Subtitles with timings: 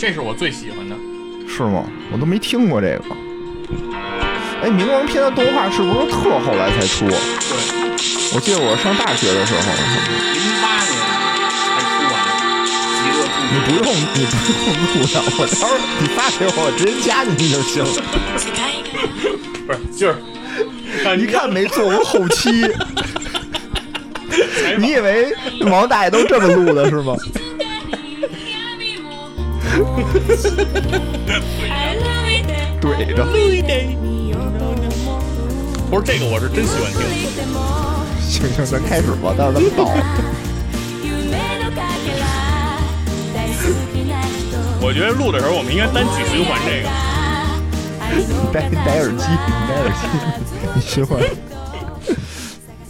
[0.00, 0.96] 这是我最喜欢的。
[1.46, 1.84] 是吗？
[2.10, 3.04] 我都没听过这个。
[4.62, 7.06] 哎，冥王篇的动画是不是特后来才出？
[7.06, 7.18] 对，
[8.32, 10.96] 我记得我上大学的时候，零八年
[11.68, 12.16] 才出完，
[12.96, 13.60] 极乐你。
[13.66, 13.84] 不用
[14.14, 15.68] 你不用录了，我到时候
[16.00, 17.84] 你发给我，我直接加进去就行。
[19.66, 20.16] 不是，就是
[21.20, 22.48] 一看没做过后期，
[24.80, 25.30] 你以为
[25.66, 27.14] 王大爷都这么录的是吗？
[32.80, 33.24] 怼着，
[35.90, 37.00] 不是这个，我是真喜欢听。
[38.20, 39.84] 行行，咱开始吧，到时候咱们到。
[44.82, 46.88] 我觉得录的时候，我们应该单曲循环这个。
[48.52, 49.24] 戴戴耳机，
[49.68, 49.94] 戴耳机，
[50.74, 51.22] 你循环。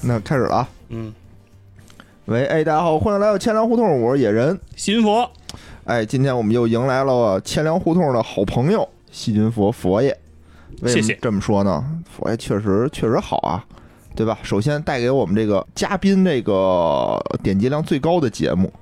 [0.01, 0.69] 那开始了啊！
[0.89, 1.13] 嗯，
[2.27, 4.59] 喂，哎，大家好，欢迎来到千粮胡同，我是野人。
[4.77, 5.31] 新佛，
[5.91, 10.17] 哎，今天我们又迎来了千粮胡同的好朋友细菌佛佛爷。
[10.83, 11.85] 为什么谢谢这么说呢？
[12.09, 13.65] 佛爷确实确实好啊，
[14.15, 14.39] 对吧？
[14.45, 18.73] 首先带给我们这个嘉宾这个点击量最高的节目，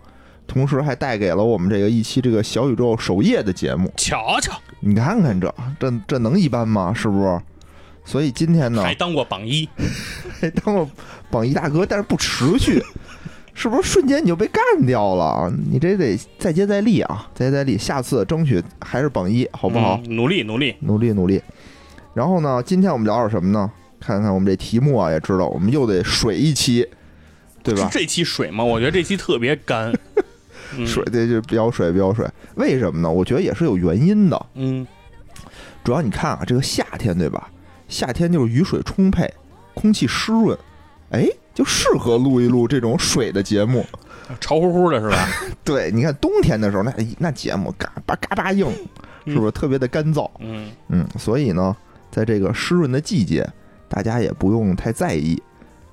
[0.47, 3.91] 同时还带给了我们这个一期这个小宇宙首页的节目。
[3.97, 6.93] 瞧瞧，你看看这这这能一般吗？
[6.93, 7.41] 是不是？
[8.05, 9.67] 所以今天呢，还当过榜一，
[10.43, 10.87] 还当过
[11.31, 12.85] 榜一大哥，但是不持续，
[13.59, 15.53] 是不是瞬间你就被干掉了？
[15.69, 20.01] 你这得再接再厉啊，再接再厉，下次争取还是榜一，好不好？
[20.05, 20.77] 嗯努力努力。
[20.79, 21.43] 努力努力。
[22.15, 23.69] 然后呢，今天我们聊点什么呢？
[23.99, 26.89] 看看我们这题目啊，也知道我们又得水一期，
[27.65, 27.89] 对吧？
[27.91, 28.63] 这期水吗？
[28.63, 29.93] 我觉得这期特别干。
[30.79, 32.25] 嗯水这就比较水，比较水。
[32.55, 33.11] 为什么呢？
[33.11, 34.47] 我觉得也是有原因的。
[34.55, 34.87] 嗯，
[35.83, 37.51] 主要你看啊，这个夏天对吧？
[37.89, 39.29] 夏天就是雨水充沛，
[39.75, 40.57] 空气湿润，
[41.11, 41.27] 哎，
[41.59, 43.85] 就适合录一录这种水的节目。
[44.39, 45.29] 潮乎乎的是吧？
[45.65, 48.71] 对，你看冬天的时候，那那节目嘎巴嘎巴硬，
[49.27, 50.31] 是不是特别的干燥？
[50.39, 51.77] 嗯，嗯，所以呢，
[52.13, 53.45] 在这个湿润的季节，
[53.89, 55.43] 大家也不用太在意。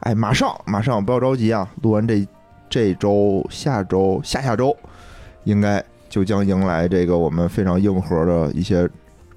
[0.02, 1.68] 哎，马上马上不要着急啊！
[1.82, 2.28] 录完这
[2.70, 4.78] 这周、下周、下下周，
[5.46, 8.88] 应该就将迎来这个我们非常硬核的一些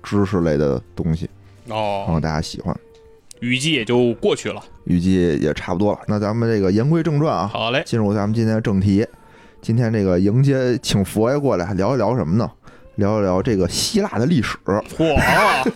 [0.03, 1.31] 知识类的东西，
[1.65, 2.77] 希哦让，大家喜欢。
[3.41, 4.62] 雨季也就过去了。
[4.84, 6.00] 雨季也差不多了。
[6.06, 9.06] 那咱们这个言归正传啊，好嘞，进入咱们今天的正题。
[9.60, 12.50] 今天这个迎接请佛爷过来聊一聊什么呢？
[12.97, 14.56] 聊一聊这个希腊的历史。
[14.65, 15.16] 嚯！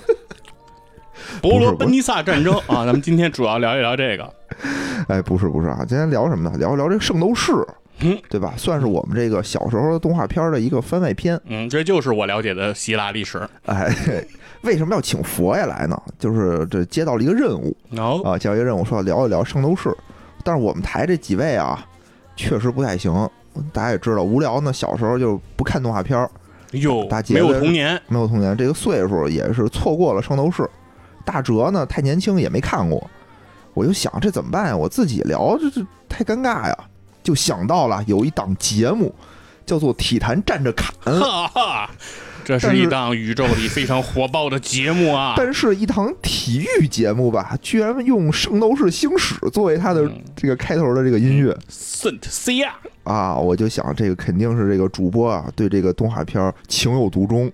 [1.40, 4.32] 伯罗奔尼撒战争啊，咱们今天主要聊一聊这个。
[5.08, 6.56] 哎，不是不是啊，今天聊什么呢？
[6.58, 7.52] 聊一聊这个圣斗士，
[8.02, 8.54] 嗯，对吧？
[8.56, 11.40] 算是我们这个小时候的动画片的一个番外篇。
[11.46, 13.40] 嗯，这就是我了解的希腊历史。
[13.66, 13.94] 哎，
[14.62, 16.00] 为什么要请佛爷来呢？
[16.18, 19.94] 就是这接到了一个任务哦，啊，接到一个任务说要聊一聊圣斗士。
[20.44, 21.86] 但是我们台这几位啊，
[22.36, 23.12] 确实不太行。
[23.72, 26.30] 大家也知道，无聊呢，小时候就不看动画片儿，
[26.72, 28.00] 哟大，姐没有童年。
[28.08, 30.68] 没有童年，这个岁数也是错过了圣斗士。
[31.24, 33.08] 大哲呢太年轻，也没看过。
[33.74, 34.76] 我就想这怎么办呀？
[34.76, 36.76] 我自己聊这这太尴尬呀！
[37.22, 39.14] 就想到了有一档节目
[39.64, 41.90] 叫做《体坛站着侃》，哈哈，
[42.44, 45.34] 这是一档宇宙里非常火爆的节目啊！
[45.36, 52.74] 但是一档体育节目吧，居然用《圣斗士星矢》作为它的嗯这个开头的这个音乐圣特西亚，
[53.04, 53.36] 啊！
[53.36, 57.50] 我就想这个肯定是这个主播啊对这个动画片情有独钟，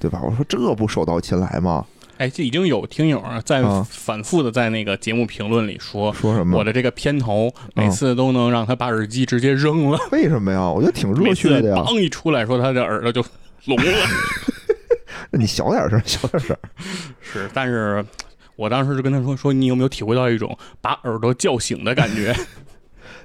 [0.00, 0.20] 对吧？
[0.24, 1.84] 我说这不手到擒来吗？
[2.22, 6.56] 哎，这已经有听友啊在啊反复的在那个节目评论里说，说什么？
[6.56, 10.70] 我的这个片头每次都能让他把耳机直接扔了，为什么呀？
[10.70, 11.82] 我觉得挺热血的呀！
[11.84, 13.20] 梆一出来说他的耳朵就
[13.64, 13.92] 聋了。
[15.34, 16.56] 你小点声，小点声。
[17.20, 18.04] 是，但是
[18.54, 22.32] 我当时就跟他说说，你有没有体会到一种把耳朵叫醒的感觉，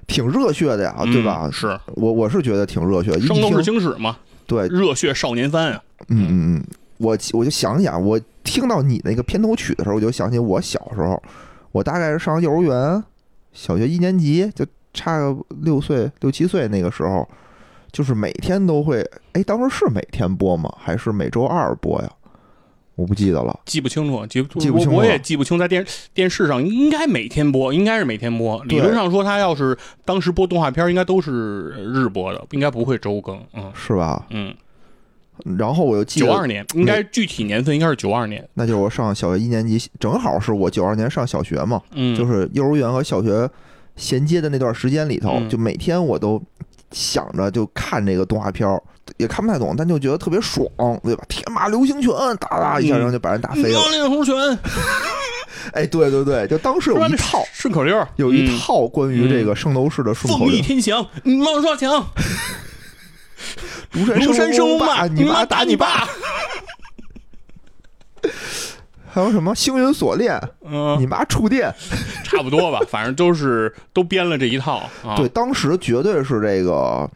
[0.07, 1.41] 挺热血的呀，对吧？
[1.45, 5.83] 嗯是我我是觉得挺热血圣斗士星矢》嘛，对，热血少年番啊。
[6.07, 6.63] 嗯嗯嗯，
[6.97, 11.21] 我我就想想，我听到你那个片头曲的时候，我就想起我小时候，
[11.71, 13.03] 我大概是上幼儿园，
[13.53, 17.27] 小学一年级，就差个六岁六七岁那个时候，
[17.91, 20.73] 就是每天都会，哎，当时是每天播吗？
[20.77, 22.09] 还是每周二播呀？
[22.95, 23.59] 我不记得了。
[23.63, 25.85] 记不清楚，记不记不清楚我我也记不清，在电
[26.15, 28.63] 电视上应该每天播，应该是每天播。
[28.63, 33.39] 理论上说，他要是当时播动画片，应该都是日播的，应该不会周更。
[33.53, 34.25] 嗯是吧？
[34.31, 34.51] 嗯，
[35.57, 38.47] 然后我又记得，九二年，应该具体年份应该是九二年。
[38.53, 43.49] 那就是我上小学一年级，正好是我九二年上小学嘛，嗯，就是幼儿园和小学
[43.95, 46.41] 衔接的那段时间里头，嗯就每天我都
[46.91, 48.81] 想着就看这个动画片儿，
[49.17, 50.67] 也看不太懂，但就觉得特别爽，
[51.03, 51.23] 对吧？
[51.27, 53.69] 天马流星拳，哒哒一下，嗯然后就把人打飞了。
[53.69, 54.35] 妙令猴拳，
[55.73, 62.05] 哎，对对对，就当时有一套，顺口溜，有一嗯套关于这个圣斗士的顺口溜凤翼，天翔，嗯冒刷墙。
[64.05, 66.07] 庐山升龙霸，你妈打你爸。
[69.09, 71.73] 还有什么星云锁链，嗯，你妈触电。
[72.23, 75.15] 差不多吧，反正都是都编了这一套啊。
[75.15, 77.09] 对，当时绝对是这个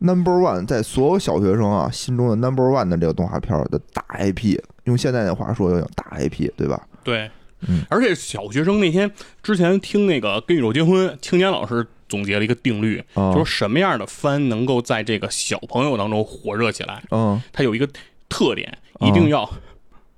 [0.00, 4.58] number one，在所有小学生啊心中的 number one 的这个动画片的大 IP。
[4.84, 6.80] 用现在的话说，叫大 IP，对吧？
[7.04, 7.30] 对，
[7.68, 9.10] 嗯而且小学生那天
[9.42, 17.88] 之前听那个《跟宇宙结婚》，青年老师总结了一个定律，啊就是什么样的番能够在这个小朋友当中火热起来，嗯，它有一个
[18.28, 19.48] 特点，一定要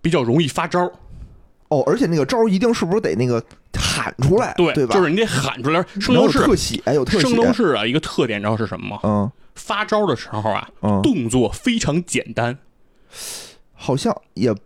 [0.00, 0.90] 比较容易发招。
[1.68, 3.42] 哦，而且那个招儿一定是不是得那个
[3.74, 4.94] 喊出来，对，对吧？
[4.94, 5.84] 就是你得喊出来。
[6.00, 9.00] 圣然后有斗士，特写，有特写，圣斗士啊，一个特点你知道是什么吗？
[9.02, 12.58] 嗯发招的时候啊，嗯，动作非常简单。
[13.72, 14.60] 好像也不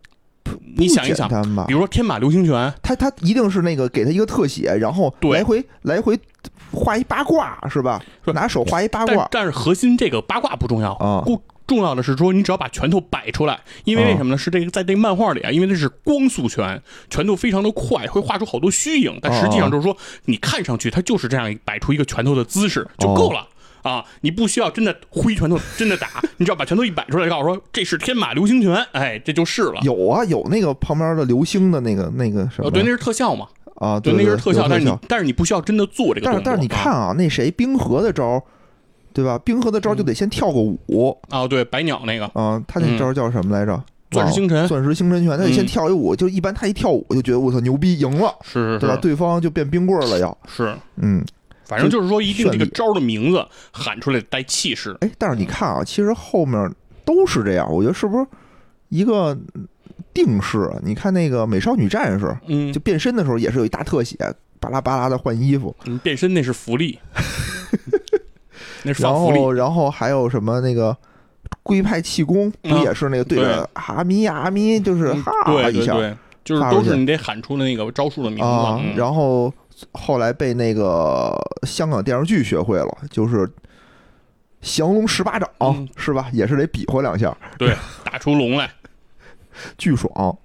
[0.76, 1.28] 你想一想，
[1.67, 1.72] 比？
[1.72, 6.19] 如说天马流星拳，他他一定是那个给他一个特写，然后对来回来回
[6.72, 8.00] 画一八卦是吧？
[8.25, 14.38] 是拿手画一八卦，但但是核心这个八卦不重要啊不重要的是说你只要把拳头摆出来，因为啊为什么呢？
[14.38, 23.46] 是这个在这个漫画里啊，因为那是光速拳，拳头非常的快，会画出好多虚影，但实际上就是说你看上去它就是这样摆出一个拳头的姿势就够了。
[23.82, 29.81] 啊，你不需要真的挥拳头，真的打，你只要把拳头一摆出来，告诉说这是天马流星拳，哎，这就是了。
[29.82, 33.47] 有啊有那个旁边的流星的那个那个什么哦，对，那是特效嘛，
[33.77, 36.27] 啊，对，对，那是特效，有但是你但是你不需要真的做这个。
[36.27, 38.43] 但是但是你看啊，那谁冰河的招，
[39.12, 39.38] 对吧？
[39.38, 43.82] 冰河的招就得先跳个舞啊，对，白鸟那个啊，他那招叫什么来着？
[44.11, 51.25] 钻石星辰钻石星辰拳，他得先嗯跳一舞，就一般他一跳舞就觉得我操牛逼，赢了，是是对对方就变冰棍儿了要，是，嗯，
[51.70, 54.96] 反正就是说一定这个招的名字喊出来带气势。
[55.02, 56.69] 哎，但是你看啊，其实后面
[57.05, 58.26] 都是这样，我觉得是不是
[58.88, 59.38] 一个
[60.12, 60.81] 定式啊？
[60.82, 64.17] 你看那个美少女战士，嗯就，变身的时候也是有一大特写，
[64.58, 66.99] 巴拉巴拉的换衣服，你变身那是福利，
[68.82, 69.38] 那是福利。
[69.38, 70.96] 后然后还有什么那个
[71.62, 75.94] 龟派气功，不嗯也是那个对着阿咪阿咪，就是嗯哈一下
[76.43, 79.52] 就是都是你得喊出的那个招数的名啊字。，嗯然后
[79.93, 81.37] 后来被那个
[81.67, 83.50] 香港电视剧学会了，就是
[84.61, 86.29] 降龙十八掌、嗯是吧？
[86.32, 87.75] 也是得比划两下，对，
[88.05, 88.71] 打出龙来。
[89.77, 90.37] 巨爽。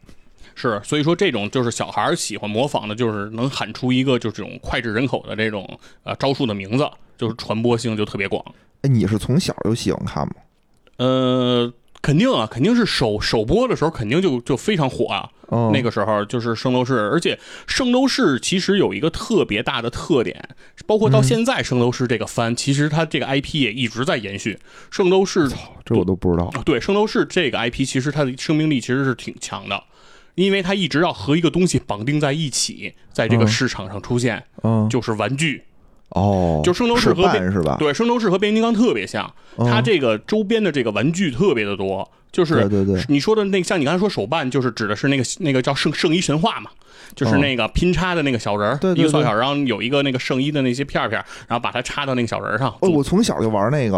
[0.55, 8.43] 是，所以说这种就是小孩儿喜欢模仿的，就是能喊出一个就是这种脍炙人口的这种呃招数的名字，就是传播性就特别广。
[8.81, 10.33] 哎，你是从小就喜欢看吗？
[10.97, 11.73] 呃，
[12.05, 15.27] 肯定啊，肯定是首首播的时候肯定就就非常火啊。
[15.49, 17.33] 嗯，那个时候就是《圣斗士》，而且
[17.65, 20.49] 《圣斗士》其实有一个特别大的特点，
[20.85, 24.53] 包括到嗯现在《圣斗士》这个番，其实它这个 IP 也一直在延续。
[24.95, 25.49] 《圣斗士》
[25.83, 26.45] 这我都不知道。
[26.53, 29.83] 啊对《圣斗士》这个 IP，其实它的生命力其实是挺强的，
[30.35, 35.63] 因为它一直要和一个东西绑定在一起，在这个嗯市场上出现，嗯，就是玩具。
[36.15, 37.75] 哦，就圣斗士和变是吧？
[37.77, 46.69] 对，《圣斗士》和变形金刚特别像，嗯它这个周边的这个玩具特别的多，就是对对对，你说的那个，像你刚才说手办，就是指的是那个那个叫圣圣衣神话嘛，
[47.15, 52.73] 就是那个拼插的那个小人儿，一个小小人，然后有一个那个圣衣的那些片儿片儿，然后把它插到那个小人儿上。
[52.79, 53.97] 哦，我从小就玩那个，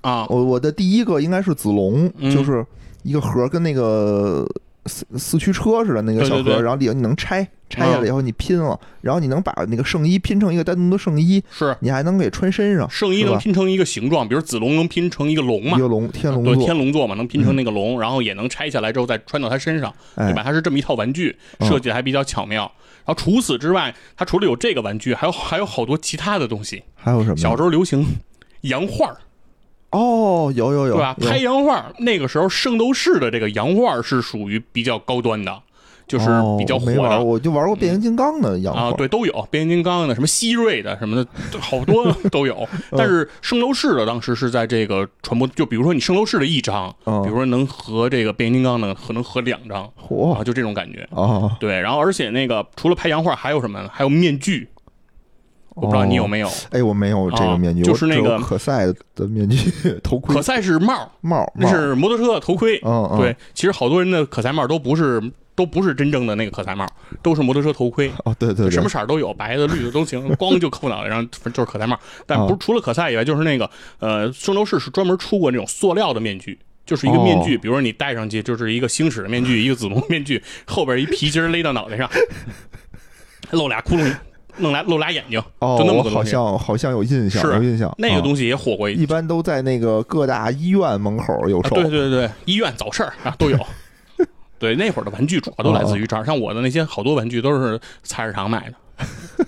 [0.00, 2.34] 啊，我我的第一个应该是子龙，嗯。
[2.34, 2.64] 就是
[3.02, 4.46] 一个盒跟那个
[4.88, 20.42] 四四驱车似的那个小盒，对对对然后里头你能拆，拆下来以后你拼了，然后你能把那个圣衣拼成一个单独的圣衣，是你还能给穿身上，圣衣能拼成一个形状，比如子龙能拼成一个龙嘛一，个龙天龙对，天龙座嘛，能拼成那个龙，然后也能拆下来之后再穿到他身上，哎对吧？
[20.42, 22.70] 它是这么一套玩具，嗯设计的还比较巧妙。
[23.04, 26.82] 然后除此之外，它除了有这个玩具，还有还有好多其他的东西。
[26.94, 27.36] 还有什么？
[27.36, 28.04] 小时候流行
[28.62, 29.16] 洋画儿，
[29.90, 31.14] 哦，有有有，对吧？
[31.20, 35.62] 拍洋画儿，那个时候圣斗士的这个洋画儿是属于比较高端的，
[36.06, 36.26] 就是
[36.58, 37.22] 比较哦火的。
[37.22, 42.54] 我就玩过变形金刚的洋啊，对，都有变形金刚的，什么希瑞的，什么的， 好多 都有。
[42.72, 49.84] 嗯但是圣斗士的当时是在这个传播，就比如说你圣斗士的一张，嗯比如说能和这个变形金刚的可能合两张
[50.34, 51.06] 啊，就这种感觉。
[51.14, 51.56] 啊！
[51.60, 53.88] 对，然后而且那个除了拍洋画，还有什么呢？
[53.92, 54.68] 还有面具，
[55.80, 56.50] 我不知道你有没有。
[56.70, 59.70] 哎，我没有这个啊面具，就是那个可赛的面具、
[60.02, 62.80] 头盔可、赛是帽，帽，那是摩托车的头盔。
[62.84, 65.22] 嗯嗯，对，其实好多人的可赛帽都不是
[65.54, 66.86] 都不是真正的那个可赛帽，
[67.22, 68.10] 都是摩托车头盔。
[68.24, 71.98] 哦，对对对，什么色儿都有，白的、绿的都行，光就扣脑袋上就是可赛帽。
[72.26, 73.68] 但啊不是除了可赛以外，就是那个
[73.98, 82.08] 呃，圣斗士是专门出过那种塑料的面具，就是一个面具，哦比如说你戴上去就是一个星矢的面具，一个子龙面具，后边一皮筋勒到脑袋上，
[83.50, 84.14] 露俩窟窿，
[84.58, 86.30] 弄俩露俩眼睛，哦，就那么我好东西。
[86.30, 87.88] 像好像有印象，是有印象。
[87.88, 91.76] 啊那个东西也火过一一般都在那个各大医院门口有啊，售。
[91.76, 93.58] 对对对，医院早市儿 啊都有。
[94.58, 98.74] 对，那会儿的玩具主要都来自于这儿，像我的那些好多玩具都是菜市场买的。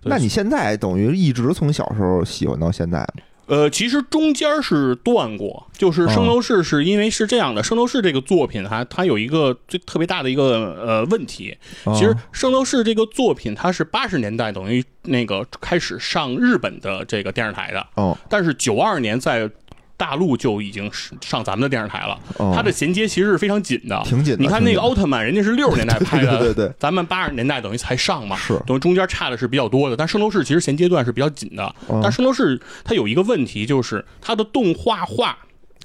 [0.00, 3.06] 对那你现在等于一直从小时候喜欢到现在吗？
[3.48, 11.56] 呃，其实中间是断过，就是《圣斗士》是因为是这样的，《圣斗士》这个作品它它有一个最特别大的一个呃问题，
[11.94, 19.50] 其实《圣斗士》这个作品它是八十年代等于那个开始上日本的这个电视台的，哦，但是九二年在
[19.98, 22.52] 大陆就已经是上咱们的电视台了，哦。
[22.56, 28.58] 它的衔接其实是非常紧的，挺紧的你看那个奥特曼，人家是六十年代拍的，对对对对咱们八十年代等于才上嘛，是。
[28.64, 29.96] 等于中间差的是比较多的。
[29.96, 35.36] 但圣斗士其实衔接段是比较紧的，嗯但圣斗士它有一个问题，就是它的动画化，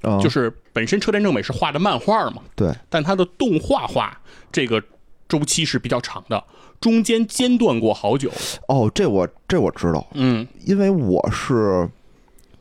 [0.04, 4.16] 嗯就是本身车田正美是画的漫画嘛，对，但它的动画化
[4.52, 4.82] 这个
[5.28, 6.44] 周期是比较长的，
[6.80, 8.32] 中间间断过好久。
[8.68, 10.48] 哦，这我这我知道，嗯。
[10.66, 11.90] 因为我是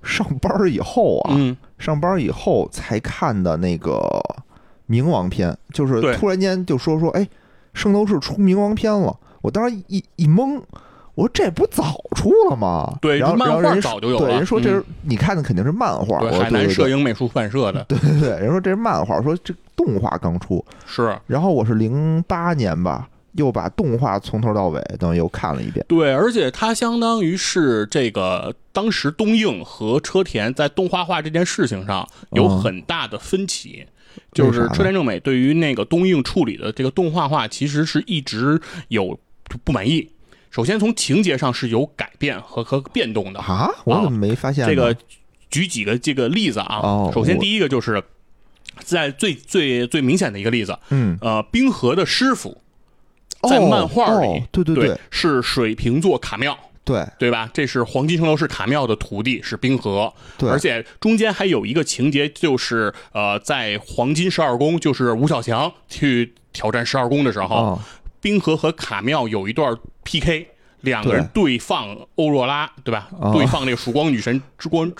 [0.02, 4.00] 上班以后啊，嗯，上班以后才看的那个
[4.88, 7.26] 冥王篇，就是突然间就说说，哎，
[7.72, 10.60] 圣斗士出冥王篇了，我当时一一懵，
[11.14, 12.98] 我说这不早出了吗？
[13.00, 14.26] 对然后漫画然后人早就有了。
[14.26, 21.16] 对，人说这是、嗯你看的肯定是漫画，海南摄影美术出版社的， 对对对，人说这是漫画，说这动画刚出，是。
[21.26, 25.84] 然后我是零八年吧，又把动画从头到尾等于又看了一遍。
[25.88, 33.86] 对，而且它相当于是这个当时东映和车田在动画化这件事情上有嗯很大的分歧。
[34.34, 39.18] 就是车田正美对于那个东映处理的这个动画化，其实是一直有
[39.64, 40.10] 不满意。
[40.50, 43.40] 首先从情节上是有改变和和变动的。
[43.40, 44.94] 啊，我怎么没发现呢这个
[45.50, 46.80] 举几个这个例子啊。
[46.82, 48.02] 哦首先第一个就是
[48.80, 52.61] 在最最最明显的一个例子，嗯，呃，冰河的师傅
[53.48, 56.58] 在哦漫画里，哦对对对对是水瓶座卡妙。
[56.84, 57.48] 对对吧？
[57.54, 60.12] 这是黄金圣斗士卡妙的徒弟，是冰河。
[60.36, 67.78] 对，而且中间还有一个情节，就是呃，在黄金十二宫，就是吴小强去挑战十二宫的时候，啊，
[68.20, 69.72] 冰河和卡妙有一段
[70.02, 70.48] PK，
[70.80, 73.08] 两个人对放欧若拉，对吧？
[73.20, 74.92] 啊对放那个曙光女神之光，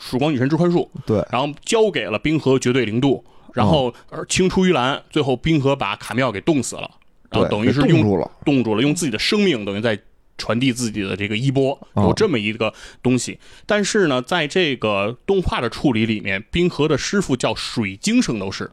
[0.00, 3.22] 曙光女神之宽恕，对，然后交给了冰河绝对零度，
[3.52, 6.90] 然后而青出于蓝，最后冰河把卡妙给冻死了，
[7.30, 9.98] 然后等于是用冻住了冻住了，用自己的生命等于在
[10.38, 13.38] 传递自己的这个衣钵，哦有这么一个东西。
[13.64, 18.70] 但是呢，在这个动画的处理里面，冰河的师傅叫水晶圣斗士，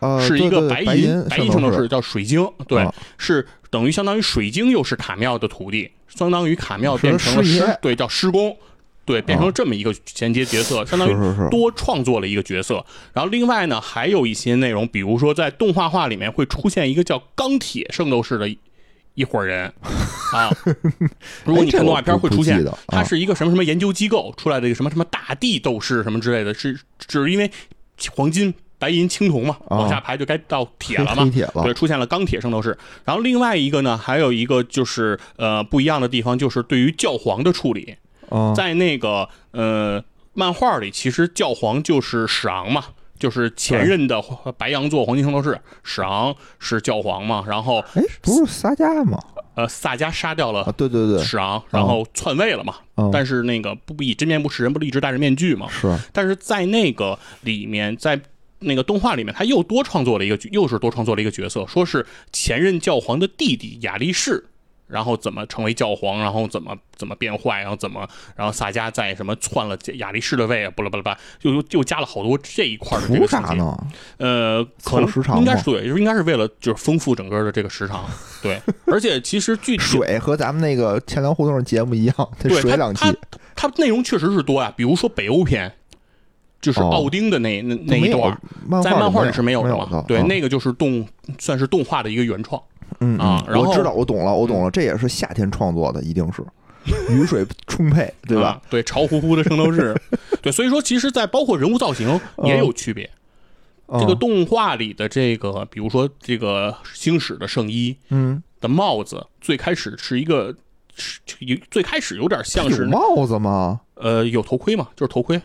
[0.00, 8.56] 呃，是一个白银白银圣斗士，叫水晶，对啊，是等于相当于水晶又是卡妙的徒弟，相当于卡妙变成了师对，叫师公。
[9.04, 12.84] 对，变成了这么一个衔接角色，相当于多创作了一个角色。
[13.12, 18.58] 然后另外呢，还有一些内容，比如说在动画化里面会出现一个叫钢铁圣斗士的一
[19.14, 19.72] 一伙人
[20.32, 20.50] 啊。
[21.44, 27.50] 如果你看动画片会出现哎这我不不记得，它啊是一个什么什么研究机构出来的一个什么什么大地斗士什么之类的，是只是因为
[28.14, 31.30] 黄金、白银、青铜嘛，啊往下排就该到铁了嘛黑。
[31.30, 32.76] 铁了对，，出现了钢铁圣斗士。
[33.04, 37.96] 然后另外一个呢，还有一个就是呃不一样的地方，就是对于教皇的处理。
[38.34, 42.84] 啊，在那个呃漫画里，其实教皇就是史昂嘛，
[43.18, 44.22] 就是前任的
[44.58, 47.44] 白羊座黄金圣斗士，史昂是教皇嘛。
[47.46, 49.18] 然后哎，不是撒加吗？
[49.54, 52.74] 呃萨迦杀掉啊，了对对对，史昂，然后篡位了嘛。
[52.96, 55.68] 嗯但是那个不以真面目示人，不是一直戴着面具嘛？
[55.68, 58.20] 是但是在那个里面，在
[58.60, 64.44] 那个动画里面，他又多创作了一个，又是多创作了一个角色，说是前任教皇的弟弟亚力士，
[64.86, 73.46] 然后怎么成为教皇，然后怎么怎么变坏，然后怎么，然后萨迦在什么篡了亚力士的位啊，巴拉巴拉巴拉，又又又加了好多这一块的这图个情节。
[73.46, 73.86] 啥呢？
[74.18, 78.04] 呃，可能时长应该是对，应该是为了就是丰富整个的这个时长，
[78.42, 83.04] 对，而且其实具体水和咱们那个钱粮胡同节目一样，它对它水两期
[83.56, 85.72] 它它内容确实是多呀、比如说北欧篇，
[86.60, 88.38] 就是哦奥丁的那、那那一段，
[88.68, 90.04] 漫在漫画里是没有有的嘛？
[90.06, 91.06] 对，啊那个就是动
[91.38, 92.62] 算是动画的一个原创。
[93.00, 96.42] 嗯啊然后知道，我懂了，我懂了，这也是夏天创作的，一定是
[97.10, 98.62] 雨水充沛，对吧啊？？
[98.70, 99.94] 对，潮乎乎的圣斗士，
[100.42, 103.10] 对，所以说其实，在包括人物造型也有区别。
[104.00, 110.54] 这个嗯动画里的这个，比如说这个星矢的圣衣嗯，的帽子，最开始是一个，
[110.96, 113.80] 是有最开始有点像是帽子吗？
[113.96, 115.40] 呃有头盔嘛，就是头盔。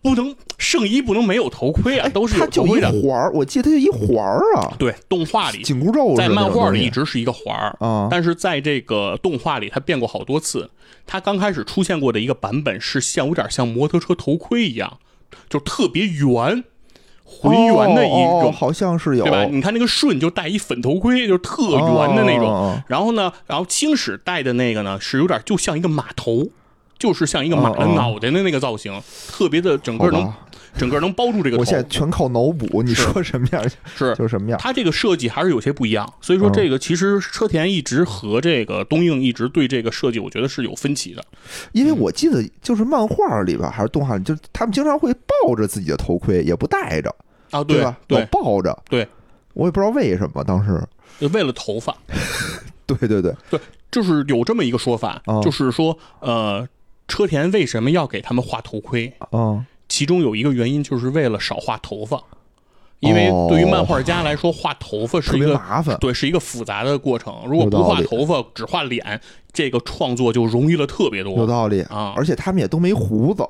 [0.00, 2.90] 不能圣衣不能没有头盔啊，都是有它就一头盔的。
[3.02, 10.70] 环儿，我记得它就一环儿啊，对，动画里紧箍咒在漫画里一直是一个环儿，啊，但是在这个动画里，它变过好多次。
[11.04, 14.98] 它刚开始出现过的一个版本是像有点像摩托车头盔一样，
[15.50, 16.62] 就特别圆、
[17.24, 19.44] 浑圆的一种，哦哦好像是有对吧？
[19.44, 22.80] 你看那个顺就戴一粉头盔，就是特圆的那种。
[22.86, 26.48] 然后呢，然后青史戴的那个呢是有点就像一个马头，
[27.02, 30.32] 就是像一个马脑袋的那个造型，特别的整个能，
[30.78, 31.62] 整个能包住这个头。
[31.62, 33.64] 我现在全靠脑补，你说什么样
[33.98, 34.60] 是就什么样。
[34.62, 41.24] 它这个设计还是有些不一样，所以说嗯这个其实车田一直和这个东映一直对这个设计，我觉得是有分歧的。
[41.72, 47.12] 因为我记得就是漫画里边还是动画里，就是他们经常会抱着自己的头盔，也不戴着，
[47.50, 47.98] 啊，对吧？
[48.06, 48.80] 对老，抱着。
[48.88, 49.08] 对，
[49.54, 50.80] 我也不知道为什么当时。
[51.32, 51.96] 为了头发，
[52.86, 53.60] 对 对对，对
[53.92, 56.66] 就是有这么一个说法，哦就是说，呃，
[57.12, 59.12] 车田为什么要给他们画头盔？
[59.32, 62.18] 嗯，其中有一个原因就是为了少画头发，
[63.00, 65.94] 因为对于漫画家来说，画头发是一个麻烦。
[66.00, 67.34] 对，是一个复杂的过程。
[67.46, 69.20] 如果不画头发，只画脸，
[69.52, 72.14] 这个创作就容易了特别多有道理啊。
[72.16, 73.46] 而且他们也都没胡子，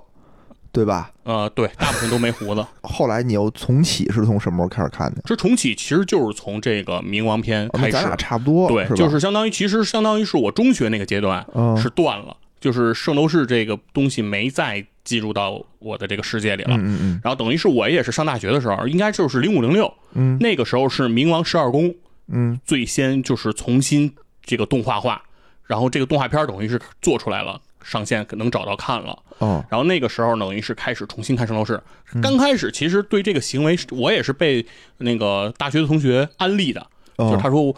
[0.73, 1.13] 对吧？
[1.23, 2.67] 呃，对，大部分都没胡子。
[2.83, 5.23] 后来你又重启是从什么时候开始看的？
[5.25, 16.77] 这重启其实就是从这个冥王篇开始哦咱，俩差不多，对，就是相当于其实相当于是我中学那个阶段嗯是断了，就是圣斗士这个东西没再进入到我的这个世界里了。
[16.77, 21.93] 嗯嗯然后等于是我也是上大学的时候，应该就是零五零六，嗯那个时候是冥王十二宫
[22.29, 24.15] 嗯最先就是重新
[24.45, 25.21] 这个动画化，
[25.67, 29.19] 然后这个动画片等于是做出来了，上线能找到看了。
[29.41, 31.73] 嗯哦然后那个时候等于是开始重新看《圣斗士》，
[32.15, 34.65] 嗯刚开始其实对这个行为，我也是被
[34.99, 36.87] 那个大学的同学安利的，
[37.19, 37.75] 就他说。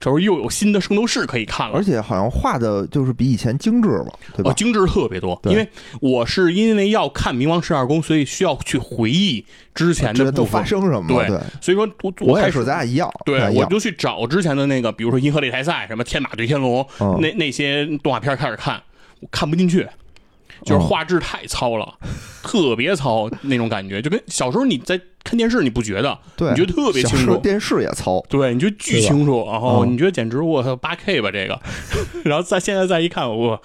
[0.00, 4.54] 他说又有新的圣斗士可以看了，而且好像画的就是比以前精致了，对吧哦，？
[4.54, 5.38] 精致特别多。
[5.44, 5.68] 因为
[6.00, 11.06] 我是因为要看《冥王十二宫》，所以需要去回忆之前的部分，发生什么？
[11.06, 18.80] 对对，所以说我开始我也是，咱俩一样，对我就去找之前的那个，比如说《银河擂台赛》什么《天马对天龙》嗯那那些动画片开始看，
[19.20, 19.86] 我看不进去，
[20.64, 21.94] 就是嗯画质太糙了，
[22.42, 27.36] 特别糙那种感觉，就跟小时候你在看电视你不觉得，对，你觉得特别清楚。
[27.36, 31.60] 电视也糙，对，你觉得巨清楚，然后嗯你觉得简直我操八 K 吧这个，
[32.24, 33.60] 然后再现在再一看，我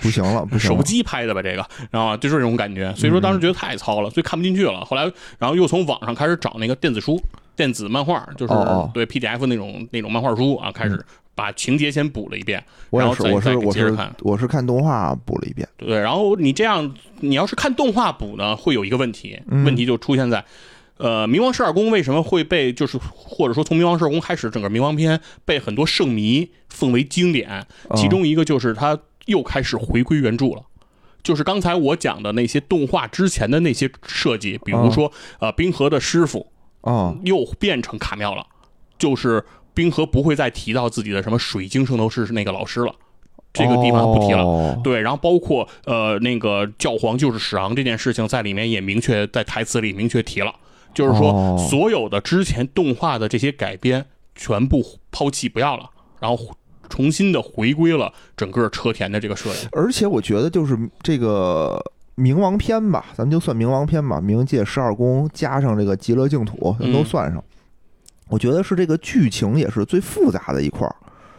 [0.00, 0.82] 不行了，不行手。
[0.82, 4.84] 机拍的吧这个，然后就是这种感觉，所以说当时觉得太糙了，所以看不进去了。
[4.84, 5.02] 后来，
[5.38, 7.20] 然后又从网上开始找那个电子书、
[7.56, 8.54] 电子漫画，就是
[8.94, 11.04] 对 PDF 那种那种漫画书啊，开始
[11.34, 14.14] 把情节先补了一遍，然后再再我是我是接着看。
[14.20, 20.44] 我是看动画补了一遍，对，然后你这样，你要是看动画补呢，会有一个问题，嗯问题就出现在。
[20.98, 27.66] 呃，冥王十二宫为什么会被就是或者说从冥王十二宫开始，整个冥王篇被很多圣迷奉为经典？
[27.90, 30.62] 嗯其中一个就是他又开始回归原著了。
[31.24, 36.51] 就是刚才我讲的那些动画之前的那些设计，比如说、呃，冰河的师傅
[36.82, 38.46] 啊又变成卡妙了，
[38.98, 42.94] 就是冰河不会再提到自己的什么水晶圣斗士是那个老师了，
[43.52, 44.42] 这个地方不提了。
[44.42, 50.54] 哦对，然后包括呃那个教皇就是史昂这件事情，在里面也明确在台词里明确提了，
[50.94, 55.88] 就是说、哦所有的之前动画的这些改编全部抛弃不要了，
[56.20, 56.56] 然后
[56.88, 59.68] 重新的回归了整个车田的这个设定。
[59.72, 61.82] 而且我觉得就是这个
[62.16, 67.42] 冥王篇吧，咱们就算冥王篇吧，冥界十二宫加上这个极乐净土，咱都嗯算上。
[68.28, 70.94] 我觉得是这个剧情也是最复杂的一块儿，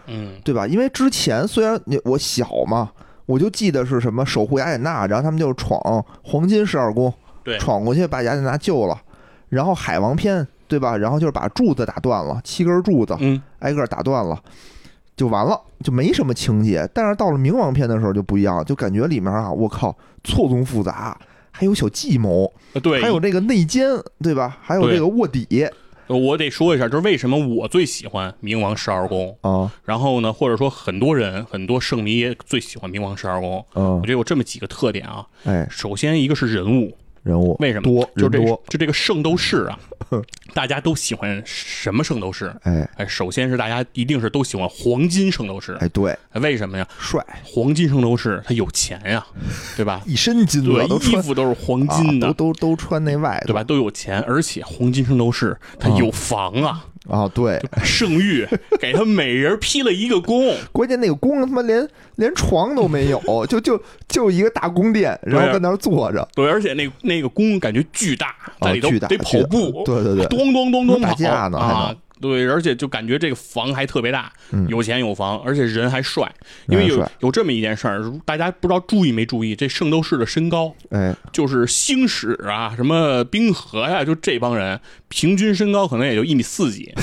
[0.07, 0.67] 嗯，对吧？
[0.67, 2.91] 因为之前虽然你我小嘛，
[3.25, 5.79] 我就记得是什么守护雅典娜，然后他们就闯
[6.23, 7.11] 黄金十二宫，
[7.43, 8.99] 对闯过去把雅典娜救了，
[9.49, 10.97] 然后海王篇，对吧？
[10.97, 14.39] 然后就是把柱子打断了，七根柱子嗯，挨个打断了，
[15.15, 16.89] 就完了，就没什么情节。
[16.93, 21.17] 但是到了冥王篇的时候就不一样，就感觉里面啊，我靠，错综复杂，
[21.51, 23.87] 还有小计谋，呃对，还有这个内奸，
[24.21, 24.57] 对吧？
[24.61, 25.67] 还有这个卧底
[26.07, 29.35] 我得说一下，就是为什么我最喜欢冥王十二宫。
[29.41, 33.65] 啊，然后呢，或者说很多人很多圣迷也最喜欢冥王十二宫。
[33.75, 35.25] 嗯我觉，得有这么几个特点啊。
[35.45, 38.61] 哎，首先一个是人物，人物为什么多就这多？
[38.67, 39.79] 就这个圣斗士啊，
[40.53, 42.53] 大家都喜欢什么圣斗士？
[42.63, 46.85] 哎哎，首先是大家一定是都喜欢黄金圣斗士，哎，对，为什么呀？
[46.99, 49.25] 帅，黄金圣斗士他有钱呀，
[49.77, 50.01] 对吧？
[50.05, 53.63] 一身金对了，都，衣服都是黄金的，啊、都都都穿那外头对吧？
[53.63, 58.47] 都有钱，而且黄金圣斗士他有房啊，啊，对，圣域
[58.79, 71.95] 给他每人批了一个宫， 关键那个宫他妈连连床都没有， 就就就一个大宫殿，然后在那儿坐着，对，而且那那个宫感觉巨大，在里头啊巨大得跑步，对对对，咚咚咚咚打架呢还能啊。
[72.23, 76.33] 对，而且就感觉这个房还特别大，嗯有钱有房，而且人还帅。
[76.69, 86.93] 因为有有这么一件事儿，大家不知道注意没注意，这圣斗士的身高，哎，就是星矢啊，什么冰河呀、就这帮人平均身高可能也就一米四几。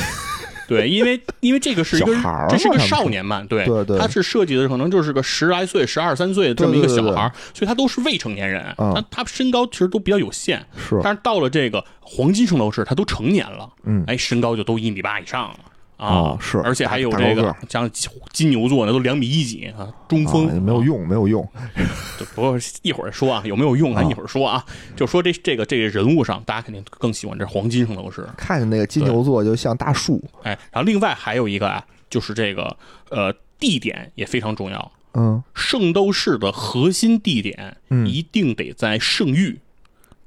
[0.70, 2.14] 对， 因为因为这个是一个
[2.48, 8.94] 这是个少年漫，对对对他是设计的可能就是个十来岁、十二三岁这么一个小孩儿，所以他都是未成年人，嗯。
[8.94, 10.64] 他他身高其实都比较有限。
[10.76, 14.04] 是，但是到了这个黄金圣斗士，他都成年了，嗯。
[14.06, 15.58] 哎，身高就都一米八以上了
[16.00, 17.88] 啊哦，是而且还有这个像
[18.32, 21.46] 金牛座那都两米一几啊，中锋、啊没有用，没有用。
[22.18, 24.64] 就不过一会儿说啊，有没有用咱一会儿说啊。
[24.96, 28.26] 就说这这个这个人物上，大家肯定更喜欢这黄金圣斗士。
[28.36, 32.74] 看见那个金牛座就像大树，哎，然后另外还有一个啊，就是这个
[33.10, 34.92] 呃地点也非常重要。
[35.12, 39.58] 嗯圣斗士的核心地点嗯一定得在圣域，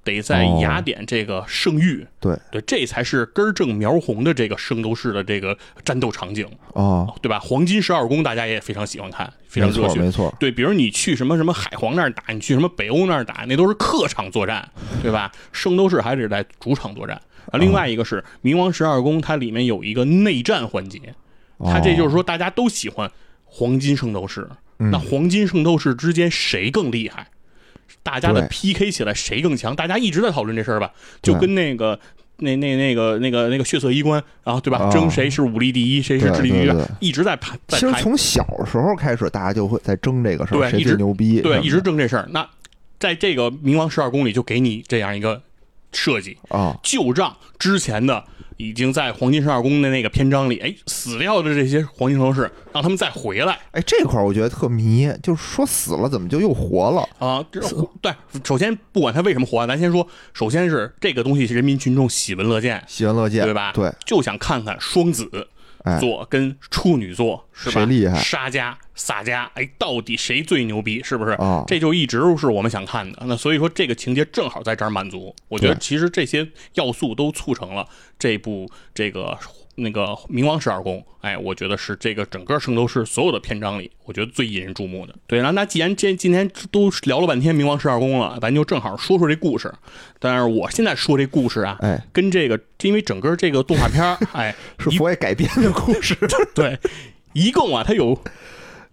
[0.03, 2.05] 得在哦雅典这个圣域。
[2.19, 7.39] 对对，这才是根正苗红的这个圣斗士的这个战斗场景，哦，对吧？
[7.39, 9.99] 黄金十二宫大家也非常喜欢看，非常热血。
[9.99, 14.69] 没错，对，比如你去什么什么海皇那儿打，你去什么北欧那儿打，那都是客场作战，
[15.01, 15.31] 对吧？
[15.51, 17.19] 圣斗士还得在主场作战。
[17.51, 20.99] 啊，另外一个是冥王十二宫，它里面有一个内战环节，
[21.59, 23.11] 它这就是哦说大家都喜欢
[23.43, 27.27] 黄金圣斗士，嗯那黄金圣斗士之间谁更厉害？
[28.03, 29.75] 大家的 PK 起来谁更强？
[29.75, 31.99] 大家一直在讨论这事儿吧，就跟那个。
[32.37, 34.79] 那那那个那个那个血色衣冠，然后对吧？
[34.79, 37.57] 哦争谁是武力第一，谁是智力第一一直在排。
[37.67, 41.39] 其实从小时候开始，大家就会在争这个事儿，谁对一直最牛逼？
[41.41, 42.27] 对，一直争这事儿。
[42.31, 42.45] 那
[42.99, 45.41] 在这个冥王十二宫里，就给你这样一个
[45.93, 48.25] 设计，啊，就让之前的
[48.63, 57.08] 已经在黄金十二宫的那个篇章里，哎，死掉的这些黄金圣斗士，让他们再回来哎，这块儿我觉得特迷，就是说死了怎么就又活了？
[57.19, 57.43] 啊。
[57.52, 57.62] 这
[58.02, 63.71] 对，首先不管他为什么活，咱先说，首先是这个东西是人民群众喜闻乐见，喜闻乐见，对吧？
[63.73, 65.39] 对，就想看看双子哎，
[65.99, 67.73] 座跟处女座是吧？
[67.73, 71.01] 谁厉害沙加、撒加，哎，到底谁最牛逼？
[71.03, 71.31] 是不是？
[71.31, 73.23] 啊这就一直是我们想看的。
[73.25, 75.35] 那所以说，这个情节正好在这儿满足。
[75.47, 79.37] 我觉得其实这些要素都促成了这部这个
[79.75, 81.05] 那个冥王十二宫。
[81.21, 85.15] 哎，我觉得是这个整个圣斗士所有的篇章里，我觉得最引人注目的。
[85.25, 89.73] 对，那那既然这今天都聊了半天冥王十二宫了，咱就正好说说这故事。
[90.19, 96.17] 但是我现在说这故事啊，哎，跟这个因为整个这个动画片儿， 哎，是佛爷改编的故事
[96.53, 96.77] 对，
[97.31, 98.21] 一共啊，它有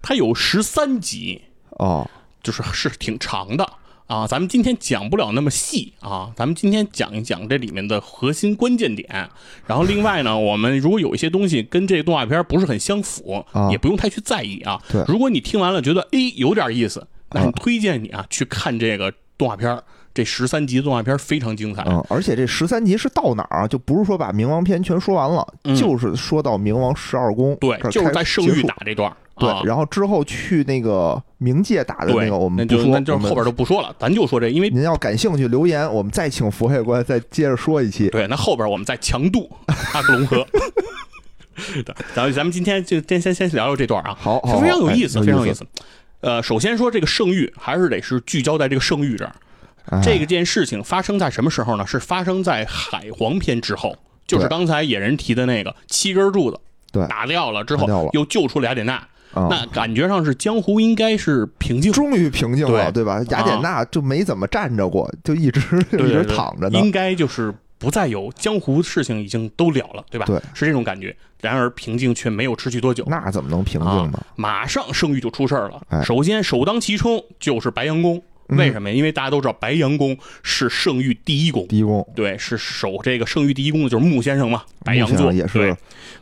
[0.00, 2.08] 它有十三集，哦，
[2.42, 3.68] 就是是挺长的
[4.10, 4.26] 啊。
[4.26, 9.08] 咱们今天讲不了那么细啊，咱们今天讲一讲这里面的核心关键点。
[9.66, 14.82] 然后另外呢，我们如果有一些东西跟这个动画片不是很相符，啊也不用太去在意啊。
[14.90, 19.82] 对如果你听完了觉得诶有点意思，那很啊推荐你啊去看这个动画片儿。
[20.20, 23.66] 这十三集动画片非常精彩，嗯，而且这十三集是到哪儿啊？
[23.66, 38.10] 就不是说把冥王篇全说完了，嗯就是说到冥王十二宫，对就是在圣域打这段对啊，然后之后去那个冥界打的，那个，我们那不说，就那就后边就不说了，咱就说这，因为您要感兴趣留言，我们再请佛爷过来再接着说一期。
[38.10, 39.50] 对，那后边我们再强度
[39.94, 40.46] 阿克隆河。
[41.82, 45.18] 对，咱们咱们今天就先先先聊聊这段啊，好，好，非常有哎意思。
[45.20, 45.64] 非常有意思。
[46.20, 49.34] 呃，首先说这个圣域，还是得是聚焦在这个圣域这儿。
[49.86, 51.86] 哎这个件事情发生在什么时候呢？
[51.86, 56.60] 是发生在海皇篇之后，就是刚才野人提的那个七根柱子
[56.92, 58.94] 对打掉了之后又救出了雅典娜，
[59.32, 63.22] 啊，那感觉上是江湖应该是平静，终于平静了，对对吧？
[63.30, 65.60] 雅典娜就没怎么站着过，就一直
[65.92, 66.78] 一直躺着呢。
[66.78, 70.26] 应该就是不再有江湖事情已经都了了，对吧？
[70.26, 71.16] 对，是这种感觉。
[71.40, 74.22] 然而平静却没有持续多久，那怎么能平静呢？
[74.36, 75.80] 马上圣域就出事儿了。
[75.88, 78.22] 哎首先首当其冲就是白羊宫，嗯
[78.56, 78.94] 为什么呀？
[78.94, 81.66] 因为大家都知道白羊宫是圣域第一宫。
[81.68, 85.76] 第一宫，对，是守这个圣域第一宫的就是穆先生嘛，白羊座也是对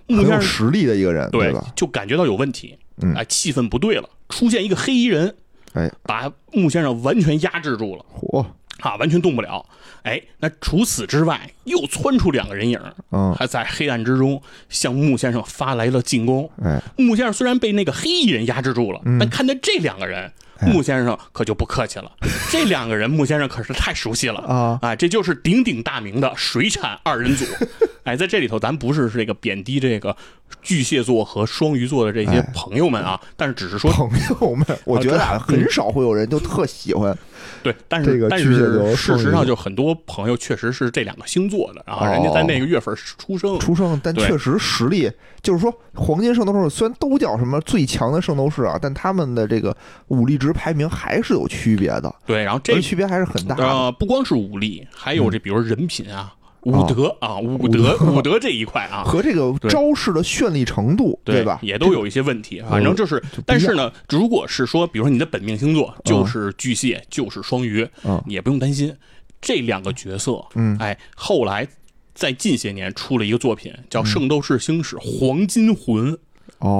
[0.07, 1.73] 木很有先生实力的一个人，对吧？
[1.75, 5.35] 就感觉到有问题，嗯哎，气氛不对了，出现一个黑衣人，
[5.75, 8.05] 哎，把穆先生完全压制住了。
[8.15, 8.45] 嚯，
[8.81, 9.65] 啊，完全动不了。
[10.03, 16.49] 哎，那除此之外，又窜出两个人影，嗯，还在黑暗之中向穆先生发来了进攻。
[16.63, 22.11] 哎，穆先生虽然被那个黑衣人压制住了，嗯但看见这两个人，哎穆先生可就不客气了。
[22.51, 24.79] 这两个人，穆先生可是太熟悉了啊！
[24.83, 24.97] 哎！
[24.97, 27.45] 这就是鼎鼎大名的水产二人组。
[28.05, 30.17] 哎，在这里头，咱不是这个贬低这个
[30.63, 37.17] 巨蟹座和双鱼座的这些哎朋友们啊，但是只是说朋友们，我觉得啊，很少会有人就特喜欢
[37.63, 45.11] 对，但这个是但巨蟹座是事实上，就很多朋友确实是这两个星座的然后人家在那个月份出生，出生，但确实实力
[45.43, 49.77] 就是说，黄金圣斗士虽然都叫什么最强的圣斗士啊，但他们的这个
[50.09, 53.65] 武力值排名还是有区别的，对，然后这个区别还是很大的。
[53.67, 56.87] 呃不光是武力，还有这比如人品啊、武哦。
[56.89, 59.03] 德啊、武德、 武德这一块啊。
[59.05, 61.59] 和这个招式的绚丽程度，对吧？
[61.63, 68.23] 也都有一些问题，反正就是但是呢，如果是说，比如说你的本命星座就是巨蟹，就是双鱼，嗯。
[68.27, 68.95] 也不用担心
[69.41, 70.77] 这两个角色，嗯。
[70.79, 71.67] 哎，后来
[72.15, 74.07] 在近些年出了一个作品叫《嗯。
[74.07, 76.13] 圣斗士星矢黄金魂》，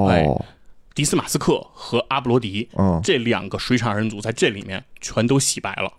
[0.09, 0.45] 哎哦，
[0.95, 5.93] 迪斯马斯克和阿布罗迪，嗯，这两个水产人组在这里面全都洗白了，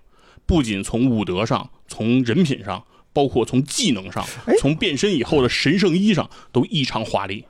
[0.45, 2.83] 不仅从武德上，从人品上，
[3.19, 7.43] 包括从技能上哎，从变身以后的神圣衣上都异常华丽。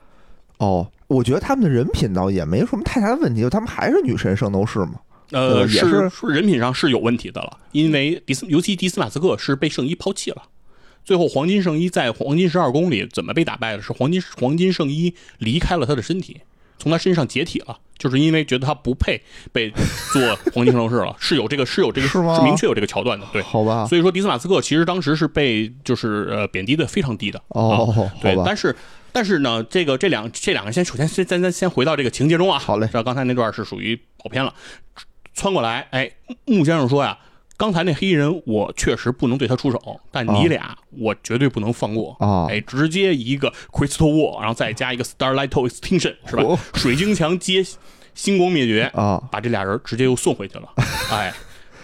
[0.58, 4.96] 哦，我觉得他们的人品倒也没什么太大的问题，就他们还是女神圣斗士嘛。
[5.30, 10.42] 呃，是是人品上是有问题的了，因为迪斯，尤其迪斯马斯克是被圣衣抛弃了。
[11.06, 13.84] 最后，黄金圣衣在黄金十二宫里怎么被打败的？
[13.84, 16.42] 是黄金黄金圣衣离开了他的身体，
[16.80, 19.70] 从他身上解体了，就是因为觉得他不配被
[20.12, 21.16] 做黄金圣斗士了。
[21.20, 23.28] 是有这个，是有这个，是吗明确有这个桥段的。
[23.32, 27.40] 对，好吧，所以说迪斯马斯克其实当时是被就是呃贬低的非常低的。
[27.50, 28.76] 哦，啊，，对但是
[29.12, 32.58] 但是呢，这个这两这两个先首先先咱咱先回到这个情节中啊。
[32.58, 34.54] 好嘞这刚才那段是属于跑偏了，
[35.34, 36.10] 穿过来，哎，
[36.46, 37.18] 穆先生说呀。
[37.60, 42.16] 刚才那黑衣人，我确实不能对他出手，但你俩我绝对不能放过。
[42.22, 42.48] 啊。
[42.50, 46.44] 哎，直接一个 Crystal Wall，然后再加一个 Starlight Extinction，是吧？
[46.44, 46.58] 哦。
[46.76, 47.62] 水晶墙接
[48.16, 50.70] 星光灭绝，啊，把这俩人直接又送回去了。
[51.12, 51.34] 哎，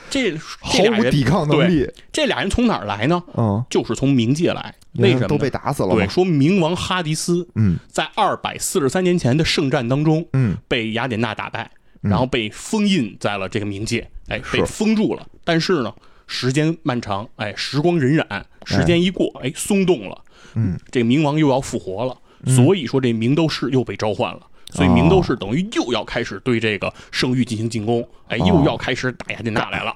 [0.09, 3.21] 这毫这俩人无抵抗能对力，这俩人从哪儿来呢？
[3.35, 4.73] 嗯，就是从冥界来。
[4.93, 5.27] 为什么？
[5.27, 7.77] 都被打死了对，说冥王哈迪斯嗯。
[7.89, 10.55] 在二百四十三年前的圣战当中嗯。
[10.69, 11.74] 被雅典娜打败，嗯
[12.09, 15.27] 然后被封印在了这个冥界，哎，被封住了。
[15.43, 15.93] 但是呢，
[16.27, 20.21] 时间漫长，哎，时光荏苒，时间一过，哎，松动了，
[20.55, 22.17] 嗯，这个冥王又要复活了，
[22.55, 24.41] 所以说这冥斗士又被召唤了。
[24.71, 28.45] 所以冥斗士等于又要开始对这个圣域进行进攻，哎，哦。
[28.47, 29.95] 又要开始打雅典娜来了。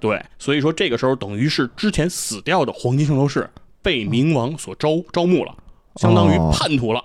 [0.00, 3.50] 对，所以说这个时候等于是之前死掉的黄金圣斗士
[3.82, 5.54] 被冥王所招招募了，
[5.96, 6.50] 相当于哦。
[6.50, 7.04] 叛徒了，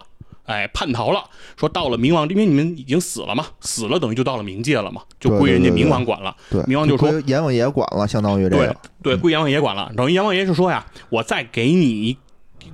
[0.52, 1.24] 哎，叛逃了。
[1.58, 6.36] 说到了冥王，因为你们已经死了嘛，死了等于就到了冥界了嘛，就归人家冥王管了。
[6.50, 9.92] 对，冥王就说归阎王爷管了，相当于这对个对，归阎王爷管了。
[9.96, 12.18] 等于阎王爷是说呀，我再给你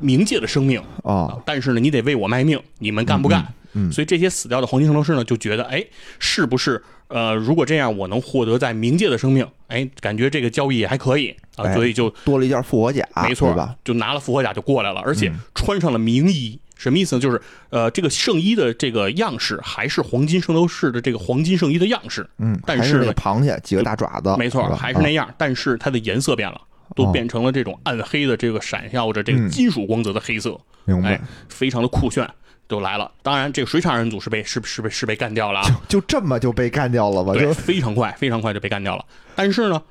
[0.02, 3.42] 冥界的生命，啊，但是呢，你得为我卖命，你们干不干？
[3.42, 5.86] 嗯嗯所以这些死掉的黄金圣斗士呢，就觉得，哎，
[6.18, 16.60] 是不是呃，如果这样，我能获得在冥界的生命，哎，感觉这个交易也还可以啊，哎所以就多了一件复活甲，没错吧？，就拿了复活甲就过来了，而且嗯穿上了冥衣。
[16.78, 17.22] 什么意思呢？
[17.22, 26.62] 就是呃，这个圣衣的这个样式还是黄金圣斗士的这个黄金圣衣的样式，嗯，但是呢螃蟹几个大爪子，没错是，还是那样，但是它的颜色变了，
[26.96, 32.30] 都哦变成了这种暗黑的这个闪耀着这个嗯金属光泽的黑色，明白哎？，非常的酷炫，
[32.70, 33.12] 就来了。
[33.24, 37.34] 当然，这个水场人组是被是是被是被干掉了啊，就这么就被干掉了吧？
[37.34, 39.04] 对，就 非常快，非常快就被干掉了。
[39.36, 39.82] 但是呢，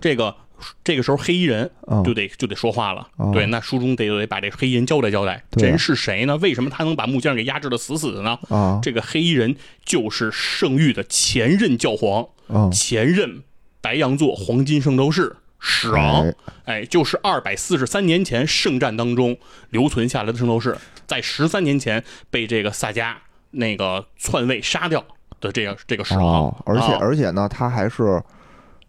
[0.00, 0.34] 这个
[0.84, 5.06] 这个时候黑衣人嗯就得就得说话了，哦对，那书中得得把这黑衣人交代。
[5.10, 6.36] 交代，这人是谁呢？
[6.38, 8.36] 为什么他能把木匠给压制的死死的呢？
[8.48, 8.80] 啊。
[8.82, 12.68] 这个黑衣人就是圣域的前任教皇，啊。
[12.70, 13.44] 前任
[13.80, 16.26] 白羊座黄金圣斗士史昂。
[16.26, 19.38] 哎，哎，就是二百四十三年前圣战当中
[19.70, 23.14] 留存下来的圣斗士，在十三年前被这个萨迦
[23.52, 25.04] 那个篡位杀掉
[25.40, 26.98] 的这个这个史昂，哦，而且啊。
[27.00, 28.20] 而且呢，他还是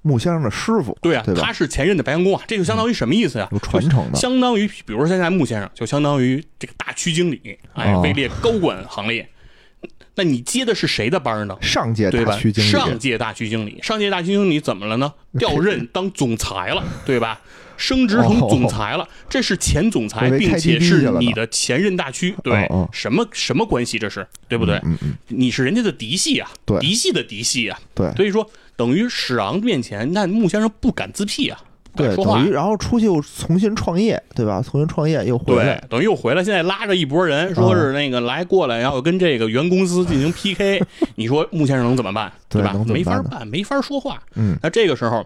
[0.08, 9.28] 木先生的师傅，对啊，对他是前任的白羊宫啊，这就相当于什么意思呀、有传承的，相当于，比如说现在穆先生，就相当于这个大区经理，哎，哦位列高管行列。
[10.16, 11.56] 那你接的是谁的班呢？
[11.62, 12.52] 上届对吧大区？
[12.52, 15.14] 经理，上届大区经理，上届大区经理怎么了呢？
[15.38, 17.40] 调任当总裁了，对吧？
[17.78, 24.00] 升职成总裁了，这是前总裁，并且是你的前任大区，对什么什么关系？
[24.00, 24.78] 这是对不对？
[24.84, 31.60] 嗯嗯，你是人家的嫡系啊，嫡系的嫡系啊，对所以说等于史昂面前，那穆先生不敢自辟啊，
[31.94, 32.52] 不敢对，说话等于。
[32.52, 34.62] 然后出去又重新创业，对吧？
[34.62, 40.82] 重新创业又回对来，，等于又回来，现在拉着一拨人，说是那个来过来，然后跟这个原公司进行 PK。
[41.16, 42.32] 你说穆先生能怎么办？
[42.48, 42.74] 对吧？
[42.88, 44.22] 没法办，没法说话。
[44.36, 45.26] 嗯，那这个时候，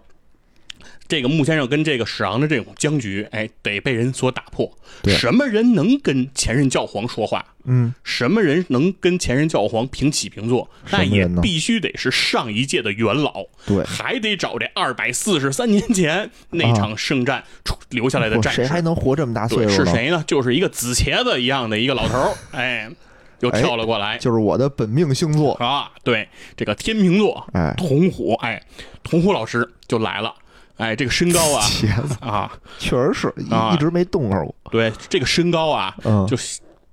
[1.12, 4.72] 这个穆先生跟这个史昂的这种僵局，哎，得被人所打破。
[5.04, 7.46] 对什么人能跟前任教皇说话？
[7.66, 10.70] 嗯，什么人能跟前任教皇平起平坐？
[10.90, 18.62] 那也必须得是上一届的元老，对，还得找这二百四十三年前那场圣战出留下来的战士。
[18.62, 19.86] 谁还能活这么大岁，数呢？
[19.86, 20.24] 是谁呢？
[20.26, 22.90] 就是一个紫茄子一样的一个老头儿，哎，
[23.42, 24.18] 又跳了过来。
[24.18, 28.64] 就是我的本命星座，啊，对，这个天秤座，哎童虎，哎，
[29.04, 30.34] 童虎老师就来了，
[30.82, 31.66] 哎，这个身高啊，
[32.22, 34.56] 啊，确实是啊一一直没动过。
[34.72, 36.36] 对，这个身高啊，嗯，就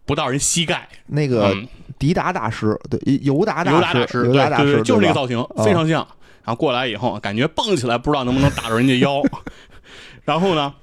[0.04, 1.66] 不到人膝盖，那个嗯，
[1.98, 6.06] 迪达大师，对，尤达尤达，大师，尤达大师，对对，就是这个造型，非常像。
[6.44, 9.22] 然后过来以后，感觉蹦起来，不知道能不能打着人家腰。
[10.24, 10.74] 然后呢，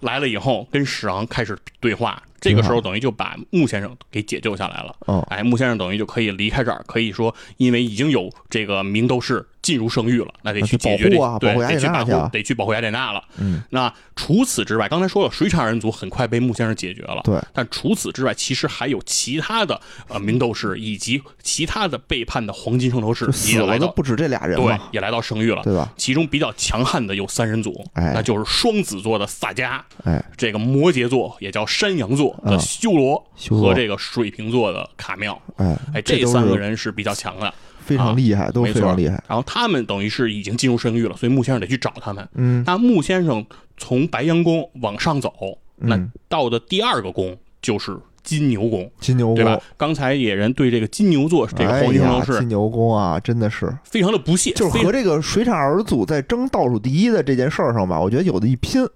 [0.00, 4.94] 来了以后跟史昂开始对话，这个时候等于就把穆先生给解救下来了。
[5.06, 13.22] 哦哎，穆先生等于就可以离开这儿，可以说因为已经有这个明斗士进入圣域了，那得去去解决这啊对保护雅得去保护，得去保护雅典娜了。
[13.38, 17.20] 嗯，那除此之外，刚才说了，水产人族很快被穆先生解决了。
[17.24, 25.62] 对，但除此之外，其实还有其他的呃明斗士以及其他的背叛的黄金圣斗士死也来到不止这俩人对，也来到圣域了。
[25.62, 25.92] 对吧？
[25.96, 37.52] 其中比较强悍的有三人组，哎那就是双子座的萨迦，哎，这个摩羯座也叫山羊座，座的嗯修罗和这个水瓶座的卡妙，哎哎，这三个人是比较强的。
[37.80, 39.20] 非常厉害，都非常厉害。
[39.26, 42.28] 然后他们等于是已经进入圣域了，所以穆先生得去找他们。
[42.34, 43.44] 嗯那穆先生
[43.76, 45.32] 从白羊宫往上走，
[45.76, 49.62] 那嗯，到的第二个宫就是金牛宫，金牛对吧宫，？
[49.76, 58.86] 刚才野人对这个金牛座这个哎黄金圣斗呀，士金牛宫啊，真的是，非常的不屑，就是和这个水产儿组在争倒数第一的这件事儿上吧，我觉得有的一拼。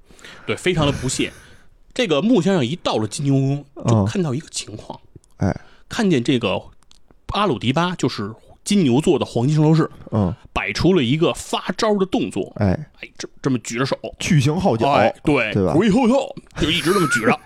[0.47, 1.33] 对，非常的不屑。
[1.95, 4.05] 这个穆先生一到了金牛宫，就嗯。
[4.05, 5.01] 看到一个情况，
[5.37, 5.57] 哎，
[5.89, 6.61] 看见这个
[7.29, 8.31] 阿鲁迪巴就是
[8.65, 15.73] 金牛座的黄金圣斗士，嗯，摆出了一个发招的动作，哎，哎，这这么举着手，巨型号角，哎，对，对吧？
[15.75, 17.41] 回后头就一直这么举着，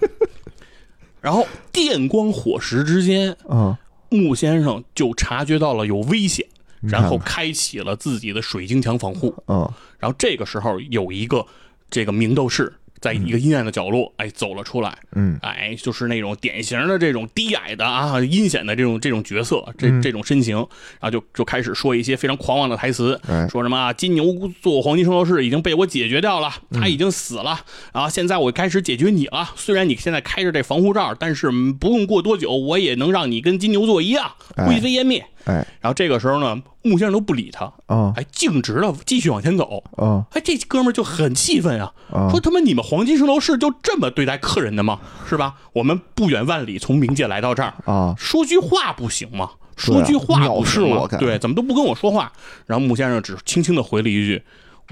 [1.20, 3.76] 然后电光火石之间，嗯，
[4.08, 6.46] 穆先生就察觉到了有危险，
[6.80, 9.34] 然后开启了自己的水晶墙防护。
[9.48, 11.44] 嗯，然后这个时候有一个
[11.90, 20.02] 这个明斗士在一个阴暗的角落，哎，走了出来，嗯，哎，就是那种典型的这种低矮的啊、阴险的这种这种角色，这嗯。
[20.02, 24.32] 这种身形，然后就就开始说一些非常狂妄的台词，哎，说什么啊，金牛
[24.62, 26.80] 座黄金圣斗士已经被我解决掉了，嗯。
[26.80, 27.60] 他已经死了，
[27.92, 29.50] 然后现在我开始解决你了。
[29.56, 34.66] 虽然你现在开着这防护罩，但是嗯不用过多久，我也能让你跟金牛座一样哎。
[34.66, 35.18] 灰飞烟灭。
[35.18, 39.82] 哎，然后这个时候呢，穆先生都不理他，嗯，哎，径直的继续往前走。
[39.96, 45.00] 嗯，哎，这哥们儿就很气愤啊，嗯说他妈你们黄金圣斗士就这么对待客人的吗？
[45.28, 45.54] 是吧？
[45.72, 49.50] 我们不远万里从冥界来到这儿，啊，说句话不行吗？
[49.76, 52.32] 说句话不是吗对，怎么都不跟我说话？
[52.66, 54.42] 然后穆先生只轻轻的回了一句：“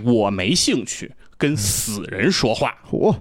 [0.04, 2.72] 我没兴趣跟死人说话。
[2.88, 3.12] 嚯，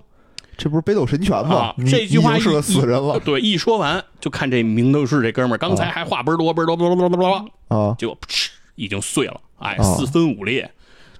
[0.57, 1.75] 这不是北斗神拳吗啊？
[1.89, 7.17] 这句话是个死人了 对，一说完就看这名斗士这哥们儿，刚才还话倍儿多倍儿多，叭叭叭叭
[7.69, 10.69] 叭，啊，结果噗已经碎了，哎，啊四分五裂。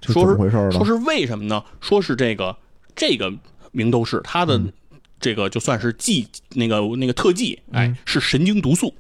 [0.02, 0.86] 说是回事说？
[0.86, 1.64] 是为什么呢？
[1.82, 2.56] 说是这个
[2.96, 3.34] 这个
[3.72, 4.72] 名斗士他的嗯
[5.20, 8.94] 这个就算是技那个那个特技，哎，是神经毒素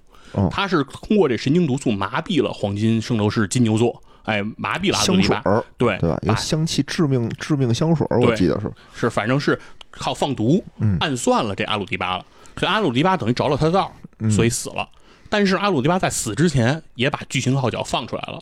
[0.49, 6.19] 他是通过这神经毒素麻痹了黄金圣斗士金牛座，哎，麻痹了香水儿，对对吧？
[6.23, 9.59] 有香气致命致命香水儿，我记得是，是反正是
[9.97, 10.97] 靠放毒嗯。
[10.99, 12.25] 暗算了这阿鲁迪巴了，
[12.57, 13.91] 所以阿鲁迪巴等于着了他的道
[14.29, 14.87] 所以死了。
[15.29, 18.41] 但是阿鲁迪巴在死之前也把巨型号角放出来了。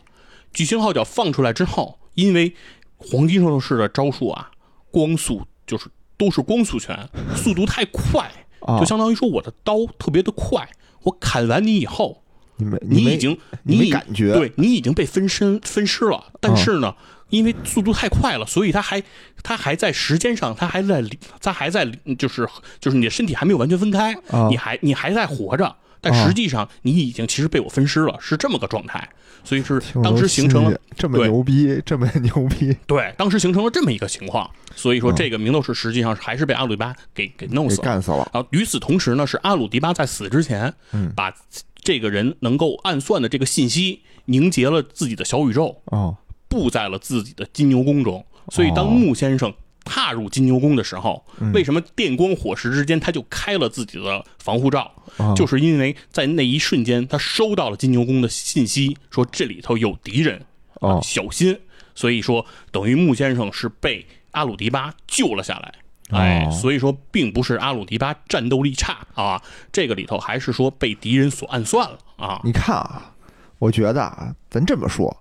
[0.52, 2.54] 巨型号角放出来之后，因为
[2.96, 4.50] 黄金圣斗士的招数啊，
[4.90, 5.86] 光速就是
[6.16, 8.78] 都是光速拳， 速度太快，啊。
[8.78, 10.68] 就相当于说我的刀特别的快，
[11.02, 12.22] 我砍完你以后，
[12.56, 14.32] 你没没你已经你没感觉。
[14.32, 16.94] 对你已经被分身分尸了，但是呢，
[17.34, 19.02] 因为速度太快了，所以他还
[19.42, 21.02] 他还在时间上，他还在
[21.40, 21.84] 他还在
[22.18, 22.48] 就是
[22.80, 24.48] 就是你的身体还没有完全分开，啊。
[24.48, 26.26] 你还你还在活着，但啊。
[26.26, 29.08] 实际上你已经其实被我分尸了，是这么个状态，
[29.42, 37.82] 所以是当时形成了这么牛逼，这么牛逼，对，当时形成了这么一个情况，所以说嗯这个明斗士实际上还是被阿鲁迪巴给给弄死了。
[37.82, 38.28] 干死了。
[38.32, 41.12] 然后与此同时呢，是阿鲁迪巴在死之前，嗯。
[41.16, 41.34] 把
[41.82, 46.16] 这个人能够暗算的这个信息凝结了自己的小宇宙，哦，
[46.54, 48.24] 布在了自己的金牛宫中。
[48.50, 49.52] 所以当哦穆先生
[49.84, 54.92] 踏入金牛宫的时候，嗯为什么电光火石之间他就开了自己的防护罩？
[55.16, 60.38] 啊就是因为在那一瞬间，他收到了金牛宫的信息，说这里头有敌人，
[60.80, 61.58] 啊哦小心。
[61.96, 65.74] 所以说，等于穆先生是被阿鲁迪巴救了下来。
[66.10, 69.40] 哎，哦所以说并不是阿鲁迪巴战斗力差啊，
[69.72, 72.40] 这个里头还是说被敌人所暗算了啊。
[72.44, 73.14] 你看啊，
[73.58, 75.16] 我觉得啊，咱这么说，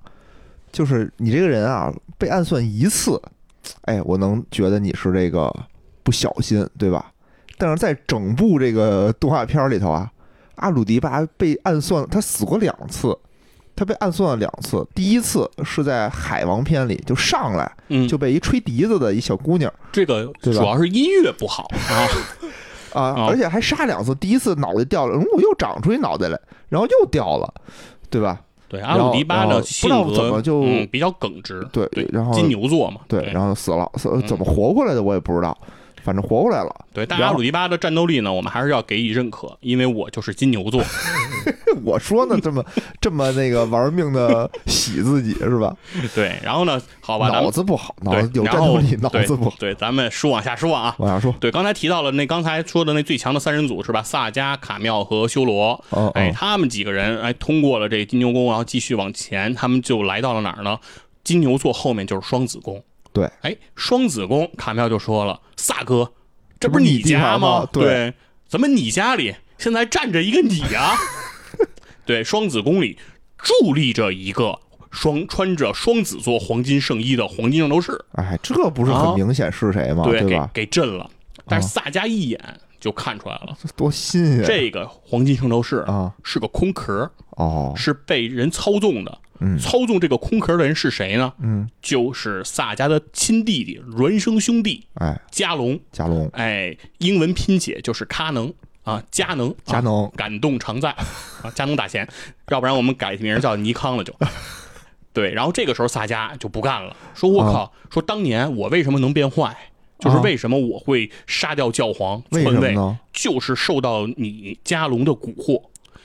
[0.73, 3.21] 就是你这个人啊，被暗算一次，
[3.83, 5.49] 哎，我能觉得你是这个
[6.03, 7.11] 不小心，对吧？
[7.57, 10.11] 但是在整部这个动画片里头啊，
[10.55, 13.15] 阿鲁迪巴被暗算，他死过两次，
[13.75, 14.85] 他被暗算了两次。
[14.95, 22.07] 第一次是在海王篇里，就上来嗯，就被一吹笛子的一小姑娘这个主要是音乐不好啊。
[22.93, 24.13] 啊，啊而且还杀两次。
[24.15, 27.53] 第一次脑袋掉了，嗯，我又长出一脑袋来，然后又掉了，
[28.09, 28.41] 对吧？
[28.73, 35.55] 对，阿鲁迪巴的性不知道怎格么就嗯比较耿直，对对，然后金牛座嘛，对，然后死了，死怎么活过来的我也不知道，
[36.03, 36.85] 反正活过来了。
[36.93, 40.83] 对，但然后阿鲁迪巴的战斗力呢，我们还是要给予认可，因为我就是金牛座，
[41.83, 42.63] 我说呢，这么
[43.01, 45.75] 这么那个玩命的洗自己是吧？
[46.13, 49.55] 对，然后呢，好吧，脑子不好，脑子有战斗力，脑子不好。
[49.57, 50.95] 对，咱们书往下说啊。
[50.99, 54.03] 往下说，对，刚才提到了那刚才说的那最强的三人组是吧？
[54.03, 60.77] 萨迦、卡妙和修罗，哦哎，哦他们几个人哎通过了这金牛宫，然后继续往前，他们就来到了哪儿呢？
[61.23, 62.83] 金牛座后面就是双子宫。
[63.13, 66.11] 对，哎，双子宫，卡妙就说了：“萨哥，
[66.59, 68.13] 这不是你家吗对对，
[68.47, 70.95] 怎么你家里现在站着一个你呀、
[72.05, 72.97] 对，双子宫里
[73.37, 74.59] 伫立着一个
[74.89, 80.03] 双穿着双子座黄金圣衣的黄金圣斗士，哎，这不是啊很明显是谁吗？
[80.03, 80.49] 对，吧？
[80.53, 81.09] 给震了。
[81.45, 82.39] 但是啊萨迦一眼
[82.79, 86.13] 就看出来了，这多新鲜这个黄金圣斗士啊！
[86.23, 89.19] 是个空壳，哦，是被人操纵的。
[89.43, 91.33] 嗯操纵这个空壳的人是谁呢？
[91.39, 95.79] 嗯，就是萨迦的亲弟弟孪生兄弟哎，加隆。
[95.91, 100.91] 加隆，哎，英文拼写就是咖能啊，加能，加能啊感动常在
[101.43, 102.07] 啊，加能大贤，
[102.49, 104.13] 要不然我们改名叫尼康了就。
[105.13, 109.55] 对，然后这个时候萨迦就不干了，说我靠，说当年我为什么能变坏？
[109.99, 112.75] 就是啊为什么我会杀掉教皇为篡位？
[113.13, 115.61] 就是受到你加隆的蛊惑。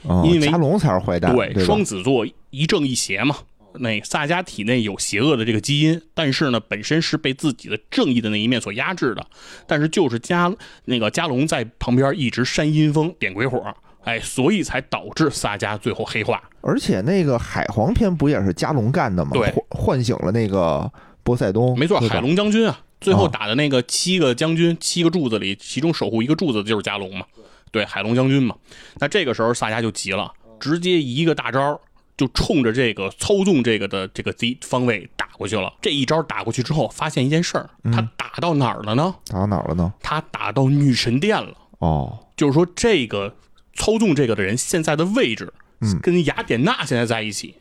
[0.06, 3.36] 啊因为加隆才是坏蛋，对，对双子座一正一邪嘛。
[3.80, 9.24] 那萨迦体内有邪恶的这个基因，但是呢，本身是被自己的正义的那一面所压制的。
[9.66, 10.52] 但是就是加
[10.86, 13.62] 那个加隆在旁边一直煽阴风、点鬼火，
[14.02, 16.42] 哎，所以才导致萨迦最后黑化。
[16.62, 19.30] 而且那个海皇篇不也是加隆干的吗？
[19.34, 20.90] 对唤唤醒了那个
[21.22, 27.26] 波塞冬，没错，海龙将军啊，最后哦打的那个七个将军、七个柱子里，其中守护一个柱子的就是加隆嘛，
[27.70, 28.56] 对，海龙将军嘛。
[28.98, 31.80] 那这个时候萨迦就急了，直接一个大招
[32.18, 35.72] 就冲着这个操纵这个的这个敌方位打过去了。
[35.80, 39.14] 这一招打过去之后，发现一件事儿，他打到哪儿了呢？
[39.26, 39.94] 打到哪儿了呢？
[40.02, 41.56] 他打到女神殿了。
[41.78, 43.36] 哦，就是说，这个
[43.74, 47.54] 操纵这个的人现在的位置，嗯跟雅典娜现在在一起。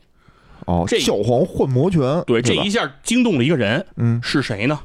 [0.66, 4.80] 哦，这教皇幻魔拳，对，这一下惊动了一个人，嗯是谁呢？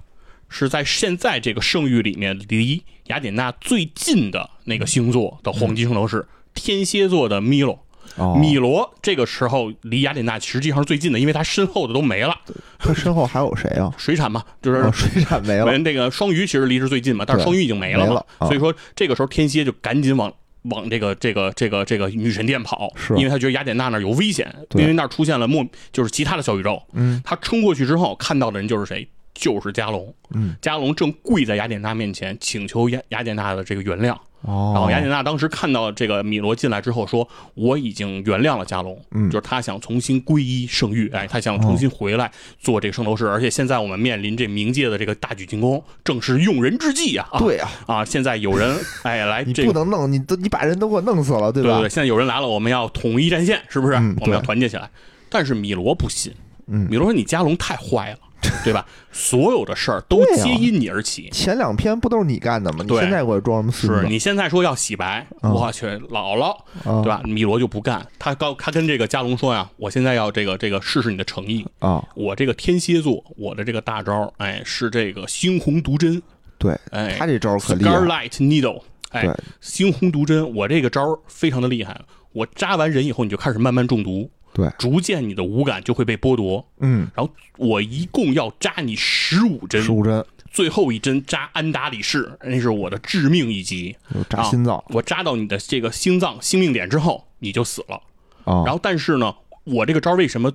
[0.49, 7.83] 是在现在这个圣域里面离雅典娜最近的那个星座的黄金圣斗士，天蝎座的米罗。
[8.15, 12.35] 哦，米罗这个时候离雅典娜实际上是最近的，因为他身后的都没了，
[12.77, 13.91] 他身后还有谁啊？
[13.97, 20.31] 水产嘛，就是哦水产没了，人这个双鱼其实离是最近嘛，但是双鱼已经没了所以说这个时候天蝎就赶紧往
[20.63, 23.15] 往这个这个这个这个女神殿跑，是。
[23.17, 27.21] 因为他觉得雅典娜那儿有危险，因为那儿出现了莫就是其他的小宇宙，嗯。
[27.25, 29.07] 他冲过去之后看到的人就是谁？
[29.33, 47.27] 就是加隆，嗯，加隆正跪在雅典娜面前请求雅雅典娜的这个原谅，哦，然后雅典娜当时看到这个米罗进来之后说：“我已经原谅了加隆，嗯就是他想重新皈依圣域，哎，他想重新回来做这个圣斗士，而且现在我们面临这冥界的这个大举进攻，正是用人之际啊！
[47.31, 49.71] 啊对啊，啊，现在有人哎来 你这个。
[49.71, 51.69] 不能弄，你都你把人都给我弄死了，对吧？
[51.69, 53.95] 对对对，现在有人来了，我们要统一战线，是不是？
[53.95, 54.89] 嗯我们要团结起来。
[55.29, 56.31] 但是米罗不信，
[56.67, 58.19] 嗯米罗说：“你加隆太坏了，
[58.63, 58.85] 对吧？
[59.11, 61.29] 所有的事儿都皆因你而起。
[61.31, 62.79] 前两篇不都是你干的吗？
[62.81, 64.01] 你对现在给我装什么孙子？
[64.01, 66.51] 是你现在说要洗白，嗯我去姥姥，
[66.89, 67.21] 啊对吧？
[67.23, 71.65] 米罗就不干，他告他跟这个加隆说呀，我现在要这个这个试试你的诚意。
[71.79, 76.21] 啊，我这个天蝎座，我的这个大招，哎，是这个猩红毒针，
[76.57, 78.81] 对，哎他这招可厉害，，Scarlet Needle，
[79.11, 79.27] 哎，
[79.61, 81.99] 猩红毒针，我这个招非常的厉害，
[82.31, 86.65] 我扎完人以后，你就开始慢慢中毒，对，逐渐你的五感就会被剥夺。
[86.79, 93.95] 嗯，然后我一共要扎你十五针，十五针最后一针扎安达里士，那是我的致命一击。
[94.29, 97.95] 扎心脏我扎到你的这个心脏性命点之后，你就死了。
[98.43, 99.33] 啊，然后，但是呢，
[99.63, 100.51] 我这个招为什么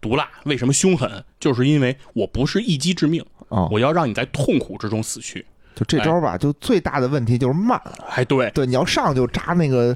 [0.00, 5.44] 毒辣，为什么凶狠，就是因为我不是一击致命，啊，我要让你在痛苦之中死去。
[5.74, 7.80] 就这招吧，就最大的问题就是慢。
[8.08, 9.94] 哎，对，对，你要上就扎那个，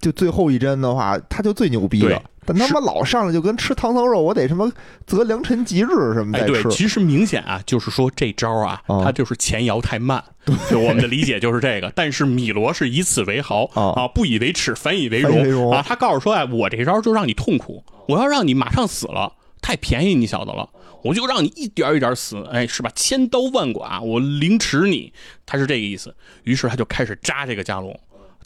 [0.00, 2.22] 就最后一针的话，他就最牛逼了。
[2.46, 4.72] 但他妈老上来就跟吃唐僧肉，我得什么
[5.06, 6.62] 择良辰吉日什么哎，对。
[6.70, 10.24] 其实明显啊，就是说这招啊，哦它就是前摇太慢，
[10.70, 11.92] 就我们的理解就是这个。
[11.94, 15.84] 但是米罗是以此为豪哦啊，不以为耻，反以为反以为荣啊。
[15.86, 19.30] 他告诉说，哎，我这招就让你痛苦，我要让你马上死了，
[19.60, 20.70] 太便宜你小子了。
[21.04, 22.90] 我就让你一点一点死，哎，是吧？
[22.94, 25.12] 千刀万剐，我凌迟你，
[25.44, 26.14] 他是这个意思。
[26.42, 27.98] 于是他就开始扎这个加隆。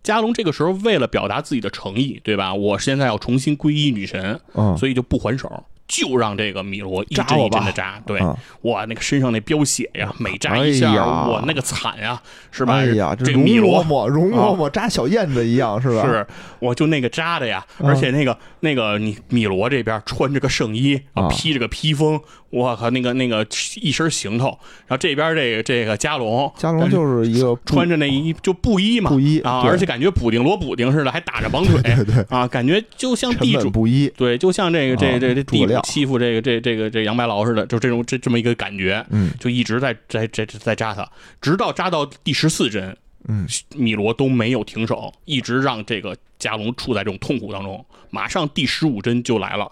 [0.02, 2.52] 加隆这个时候为了表达自己的诚意，对吧？
[2.52, 8.02] 我现在要重新皈依女神，嗯所以就不还手，就让这个米罗一扎一针的扎。
[8.04, 12.74] 对，嗯哇，那个身上那飙血呀，每扎一下，哎呀哇，那个惨呀，是吧？
[12.74, 16.02] 哎呀，这个米罗啊嬷，容嬷嬷扎小燕子一样，是吧？
[16.04, 16.26] 是，
[16.58, 22.20] 我就那个扎的呀，嗯而且那个那个你米罗这边穿着个圣衣啊披着个披风，
[22.52, 23.44] 我靠，那个那个
[23.80, 24.46] 一身行头，
[24.86, 39.32] 然后这边这个这个加隆，加隆就是一个穿着那一就布衣嘛，布衣啊，而且感觉补丁罗补丁似的，还打着绑腿， 对对啊，感觉就像地主布衣，对，就像这个这啊这这地主欺负这个这这个这杨白劳似的，就这种这这么一个感觉，嗯。
[39.40, 42.94] 就一直在在在在扎他，直到扎到第十四针，
[43.28, 47.84] 嗯，米罗都没有停手，一直让这个加隆处在这种痛苦当中。
[48.10, 49.68] 马上第十五针就来了，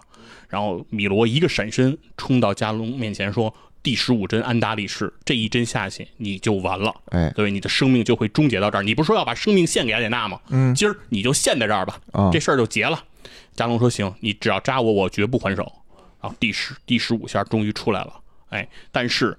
[0.50, 8.82] 然后米罗一个闪身冲到加隆面前说：“第十五针安达利士，这一针下去你就完了。”哎，对，你的生命就会终结到这儿。
[8.82, 10.38] 你不是说要把生命献给雅典娜吗？
[10.50, 13.02] 嗯今儿你就献在这儿吧，啊这事儿就结了。
[13.54, 15.62] 加隆说：“行，你只要扎我，我绝不还手。”
[16.20, 18.12] 然后第十第十五下终于出来了，
[18.50, 19.36] 哎，但是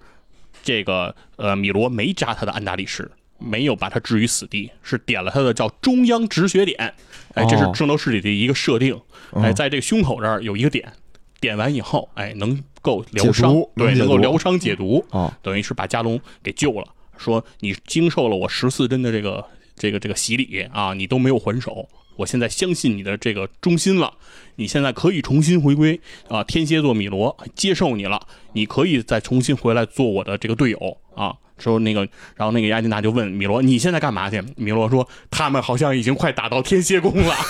[0.64, 3.12] 这个呃米罗没扎他的安达利士，
[3.42, 6.94] 没有把他置于死地，是点了他的叫中央止血点。
[7.34, 8.94] 哎，这是哦圣斗士里的一个设定。
[9.32, 10.92] 哎，嗯在这个胸口这儿有一个点，
[11.40, 15.04] 点完以后，哎，能够疗伤对，能够疗伤解毒。
[15.10, 16.86] 哦，等于是把加隆给救了。
[17.18, 21.88] 说你经受了我十四针的这个这个这个洗礼啊，你都没有还手，
[22.18, 24.14] 我现在相信你的这个忠心了，
[24.56, 31.36] 你现在可以重新回归啊，天蝎座米罗接受你了，你可以再重新回来做我的这个队友啊。
[31.62, 32.02] 说那个，
[32.36, 37.36] 然后那个亚金娜就问米罗：“你现在干嘛去？”米罗说：“他们好像已经快打到天蝎宫了。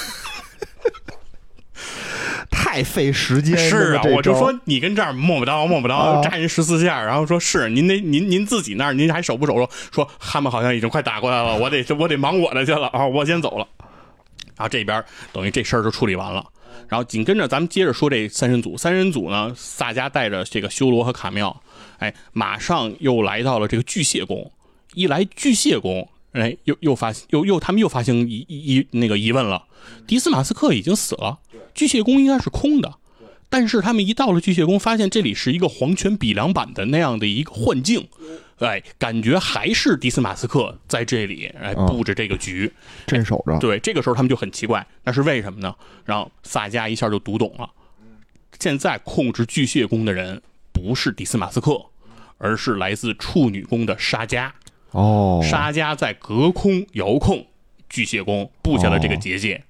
[2.51, 3.57] 太费时间。
[3.57, 9.55] 是啊，我就说你跟这儿摸不着摸不着，啊扎人十四下，然后说是您那您您自己那儿您还守不守？
[9.55, 13.67] 说说他们好像已经快打过来了，我得我得忙我的去了啊，我先走了。
[14.55, 15.03] 然后这边
[15.33, 16.45] 等于这事儿就处理完了，
[16.87, 21.61] 然后紧跟着咱们接着说这三人组，三人组呢，萨迦带着这个修罗和卡妙，
[22.01, 24.51] 哎，马上又来到了这个巨蟹宫，
[24.95, 26.09] 一来巨蟹宫。
[26.33, 29.65] 哎，又又发又又他们又发现疑疑疑那个疑问了，
[30.07, 31.39] 迪斯马斯克已经死了，
[31.73, 32.93] 巨蟹宫应该是空的，
[33.49, 38.07] 但是他们一到了巨蟹宫，发现这里是一个黄泉比良版的那样的一个幻境，
[38.59, 42.71] 哎，感觉还是迪斯马斯克在这里哎嗯布置这个局。
[43.05, 43.59] 镇守着。
[43.59, 45.75] 对，这个时候他们就很奇怪，那是为什么呢？
[46.05, 47.69] 然后萨迦一下就读懂了，
[48.57, 50.41] 现在控制巨蟹宫的人
[50.71, 51.87] 不是迪斯马斯克，
[52.41, 54.49] 而是来自处女宫的沙迦。
[54.91, 57.45] 哦，沙迦在隔空遥控
[57.87, 59.63] 巨蟹宫，布下了这个结界。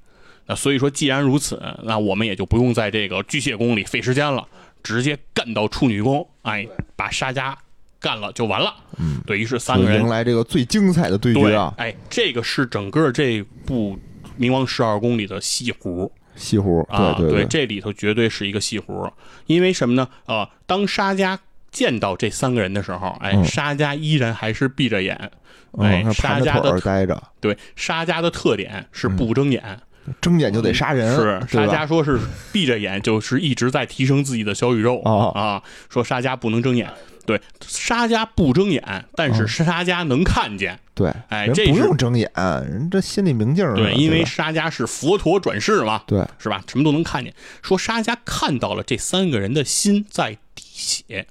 [0.48, 4.48] 那所以说，既然如此，那我们也就不用在这个巨蟹宫里费时间了，
[4.82, 7.54] 直接干到处女宫，哎，把沙迦
[8.00, 8.74] 干了就完了。
[8.98, 11.74] 嗯，对于是三个人迎来这个最精彩的对对决啊！
[11.78, 13.96] 哎，这个是整个这部
[14.42, 19.12] 《冥王十二宫》里的戏弧西湖，啊，对对，这里头绝对是一个戏弧，
[19.46, 20.08] 因为什么呢？
[20.26, 21.38] 呃，当沙迦
[21.72, 23.46] 见到这三个人的时候，哎，嗯。
[23.46, 25.32] 沙家依然还是闭着眼，
[25.80, 29.80] 哎沙家的儿待着，对，沙家的特点是不睁眼，
[30.20, 31.74] 睁眼就得杀人，是沙对吧？
[31.74, 32.20] 迦说是
[32.52, 35.02] 闭着眼，就是一直在提升自己的小宇宙。
[35.06, 35.32] 哦。
[35.34, 36.90] 啊，说沙家不能睁眼。
[37.24, 40.78] 对，沙家不睁眼，但是沙家能看见。
[40.96, 46.26] 对，哎这不用睁眼，人这心里明镜儿对，因为沙家是佛陀转世嘛，对。
[46.40, 46.64] 是吧？
[46.68, 47.32] 什么都能看见。
[47.62, 51.28] 说沙家看到了这三个人的心在滴血，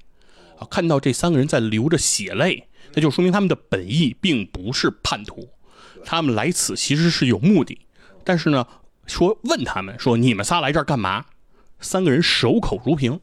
[0.61, 5.49] 啊，看到这三个人在流着血泪，那就说明他们的本意并不是叛徒，
[6.05, 7.81] 他们来此其实是有目的。
[8.23, 8.67] 但是呢，
[9.07, 11.25] 说问他们说你们仨来这儿干嘛？
[11.81, 13.19] 三个人守口如瓶，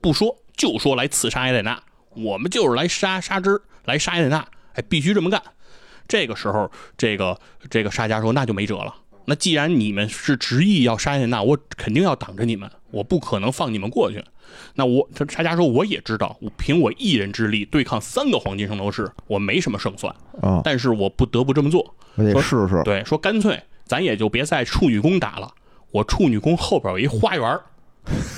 [0.00, 1.82] 不说就说来刺杀雅典娜，
[2.14, 5.42] 我们就是来杀沙之，来杀雅典娜，哎，必须这么干。
[6.08, 8.94] 这个时候，这个这个沙家说：“那就没辙了。
[9.26, 14.24] 那既然你们是执意要杀雅典娜，我肯定要挡着你们，我不可能放你们过去。
[14.74, 21.94] 那我他沙家说，我也知道，我凭我一人之力对抗三个黄金圣斗士，我没什么胜算，啊，但是我不得不这么做。
[22.14, 25.52] 我得说试试，对，说干脆咱也就别在处女宫打了，
[25.90, 27.58] 我处女宫后边有一花园，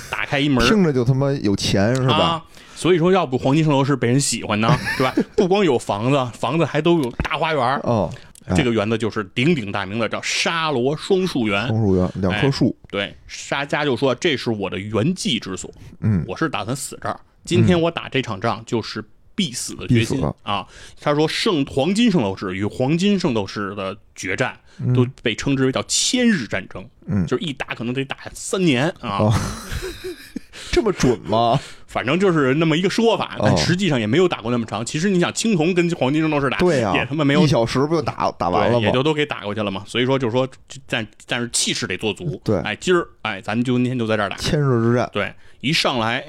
[0.09, 2.15] 打开一门，听着就他妈有钱是吧？
[2.15, 2.45] 啊？
[2.75, 5.13] 所以说，要不黄金圣斗士被人喜欢呢，对吧？
[5.35, 7.79] 不光有房子，房子还都有大花园儿。
[7.83, 8.17] 哦，哎
[8.55, 11.67] 这个园子就是鼎鼎大名的，叫沙罗双树园。
[11.67, 15.71] 双树园两棵树，对，沙迦就说这是我的圆寂之所，
[16.01, 17.19] 嗯，我是打算死这儿。
[17.45, 20.67] 今天我打这场仗就是必死的决心啊！
[20.99, 24.59] 他说圣黄金圣斗士与黄金圣斗士的决战
[24.93, 29.19] 都被称之为叫千日战争，嗯就是一打可能得打三年啊。
[29.19, 29.33] 哦
[30.71, 31.59] 这么准吗？
[31.87, 34.85] 反正就是那么一个说法，但哦实际上也没有打过那么长。
[34.85, 38.91] 其实你想，青铜跟黄金圣斗士打，对呀，也他妈没有一小时不就打打完了吗，也？
[38.91, 39.83] 就都给打过去了嘛。
[39.87, 40.47] 所以说，就是说，
[40.87, 42.39] 但但是气势得做足。
[42.43, 44.35] 对哎，今儿哎，咱们就今天就在这儿打。
[44.37, 46.23] 千日之战，对，一上来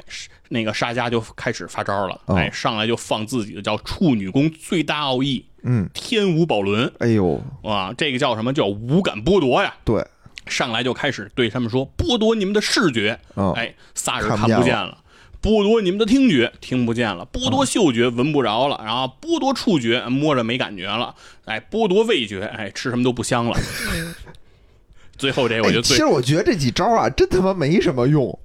[0.48, 9.74] 那个沙迦就开始发招了，哦哎，上来就放自己的叫处女宫最大奥义嗯，天无宝轮哎呦，哇，这个叫什么叫无感剥夺呀？
[9.84, 10.02] 对，
[10.46, 14.98] 上来就开始对他们说剥夺你们的视觉，嗯哎，仨人看不见了。
[15.42, 21.14] 剥夺你们的听觉，听不见了；剥夺嗅觉，闻不着了；然后剥夺触觉，摸着没感觉了；
[21.46, 23.58] 哎，剥夺味觉，哎，吃什么都不香了。
[25.16, 28.38] 最后这我就最哎其实我觉得这几招啊，真他妈没什么用。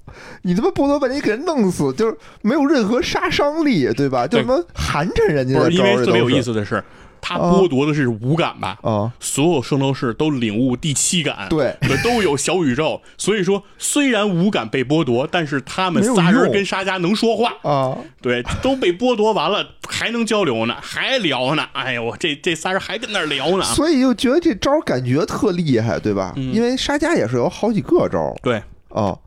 [0.44, 4.26] 你他妈剥夺把你给人弄死，就是没有任何杀伤力，对吧？
[4.26, 6.82] 就对他妈寒碜人家不的招儿，是因为特别有意思思的是，
[7.28, 8.78] 他哦剥夺的是五感吧？
[8.84, 9.12] 啊！
[9.20, 13.02] 所有圣斗士都领悟第七感，对对，都有小宇宙。
[13.18, 21.66] 所以说，虽然五感被剥夺，但是他们仨人跟沙迦能说话，啊，对，都被剥夺完了，还能交流呢，还聊呢。
[21.74, 23.64] 哎呦，我这这仨人还跟那儿聊呢。
[23.64, 26.34] 所以就觉得这招感觉特厉害，对吧？
[26.36, 29.18] 嗯因为沙迦也是有好几个招儿对，啊，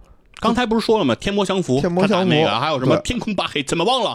[0.40, 1.14] 刚才不是说了吗？
[1.14, 4.10] 天魔降服，天魔降服他那个，还有什么天空霸黑，怎么忘了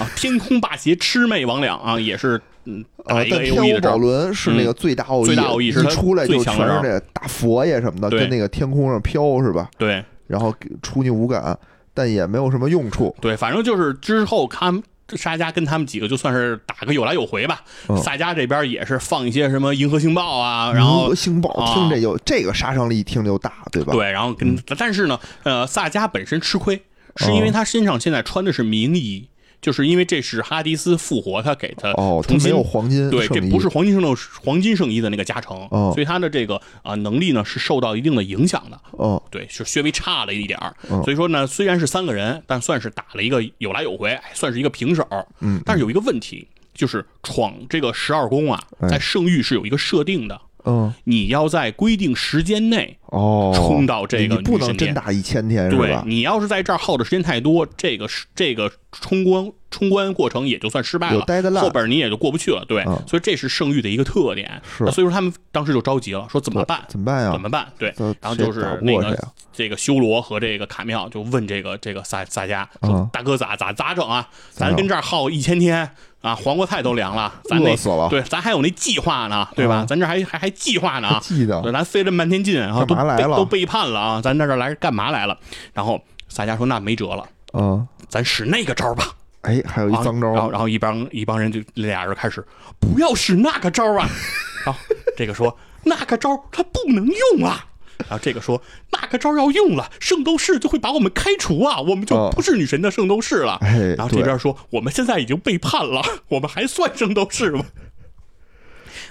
[0.00, 0.06] 啊？
[0.16, 3.92] 天空霸邪魑魅魍魉啊，也是嗯打啊，一个但 A 天 O E 的招儿。
[3.92, 9.68] 宝轮是那个最大奥义，最大奥义是一出来就全是那个大佛爷什么的，对跟那个天空上飘是吧？
[9.78, 11.56] 对然后给出你无感，
[11.94, 13.14] 但也没有什么用处。
[13.20, 14.82] 对，反正就是之后他们
[15.16, 17.62] 沙加跟他们几个就算是打个有来有回吧。
[17.88, 23.92] 嗯萨迦这边也是放一些什么银河星爆啊，然后银河星爆啊听着有这个杀伤力听着就大，对吧？
[23.92, 26.82] 对，然后跟、但是呢，呃，萨迦本身吃亏，
[27.16, 29.28] 是因为他身上现在穿的是名衣，
[29.60, 38.80] 就是因为这是哈迪斯复活他给他哦，他重新没有黄金对，这不是黄金圣斗黄金圣衣的那个加成，哦所以他的这个啊、能力呢是受到一定的影响的。
[38.92, 40.58] 哦对，是稍微差了一点
[41.04, 45.06] 所以说呢，虽然是三个人，但算是打了一个有来有回，哎算是一个平手。
[45.40, 55.98] 嗯，但是有一个问题，就是闯这个十二宫啊，哎在圣域是有一个设定的，嗯你要在规定时间内哦，冲到这个你不能真打一千天是对？
[56.04, 61.24] 你要是在这儿耗的时间太多，这个是这个冲关冲关过程也就算失败了，
[61.60, 62.64] 后边你也就过不去了。
[62.66, 64.60] 对，嗯所以这是圣域的一个特点。
[64.76, 66.82] 是所以说他们当时就着急了，说怎么办？
[66.88, 67.32] 怎么办呀？
[67.32, 67.66] 怎么办？
[67.78, 69.16] 对，这然后就是那个
[69.52, 74.28] 这个修罗和这个卡妙就问这个这个萨萨迦嗯说：“大哥咋咋咋整啊？
[74.50, 75.90] 咱跟这儿耗一千天
[76.20, 79.82] 啊，黄瓜菜都凉了，咱那饿死了对，咱还有那计划呢，对吧？
[79.82, 82.94] 嗯咱这还还还计划呢啊。”记得对，咱费了半天劲，然后都
[83.36, 84.20] 都背叛了啊！
[84.22, 85.38] 咱在这来干嘛来了？
[85.72, 89.04] 然后萨迦说：“那没辙了，嗯，咱使那个招吧。
[89.42, 92.44] 哎，还有一啊”脏招然后然后一帮一帮人就俩人开始
[92.80, 94.10] 不要使那个招啊啊！
[94.66, 94.80] 然后
[95.16, 97.64] 这个说那个招儿它不能用啊。
[98.00, 103.58] 然后这个说那个招要用了，圣斗士就会把我们开除啊，我们就哦不是女神的圣斗士了。
[103.60, 107.64] 哎，然后这边说我们现在已经背叛了，我们还算圣斗士吗？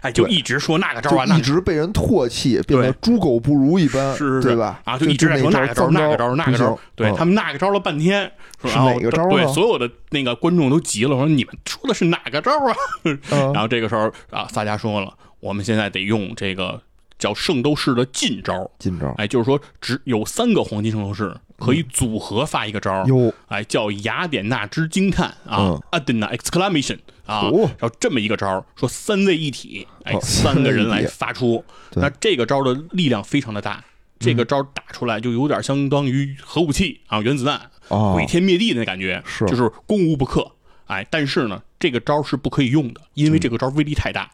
[0.01, 4.79] 哎，就一直说那个招啊，那一直被人唾弃，变得猪狗不如一般，是是吧？
[4.83, 8.31] 啊，就一直在说那那个招那个招儿、那个招对他们那个招了半天，
[8.61, 12.75] 说是然后哪个招对所有的那个观众都急了，说你们说的是哪个招啊？
[13.05, 13.19] 嗯
[13.53, 16.79] 然后这个时候啊，萨迦说了，我们现在得用这个
[17.17, 31.63] 叫圣斗士的禁招，近招哎，就是说只有三个黄金圣斗士可以组合发一个招儿，哟，哎，叫雅典娜之惊叹啊嗯，Adena exclamation 啊，哦然后这么一个招儿，说三位一体，哎，哦三个人来发出，
[31.93, 33.83] 那这个招儿的力量非常的大，
[34.19, 40.51] 这个招儿打出来就有点相当于核武器啊，原子弹哦毁天灭地的那感觉，是就是攻无不克，
[40.85, 44.29] 哎，但是呢，这个招儿是不可以用的，因为这个招儿威力太大，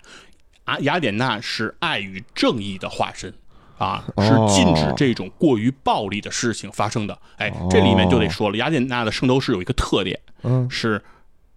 [0.65, 3.33] 啊，雅典娜是爱与正义的化身。
[3.79, 7.19] 啊，是禁止哦这种过于暴力的事情发生的。
[7.37, 11.03] 哎，这里面就得说了，雅典娜的圣斗士有一个特点，嗯，是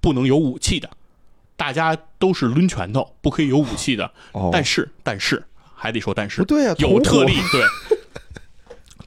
[0.01, 0.91] 不能有武器的，
[1.57, 4.11] 大家都是抡拳头，不可以有武器的。
[4.33, 5.45] 哦，但是，但是
[5.75, 7.63] 还得说，但是不对呀，有特例，对，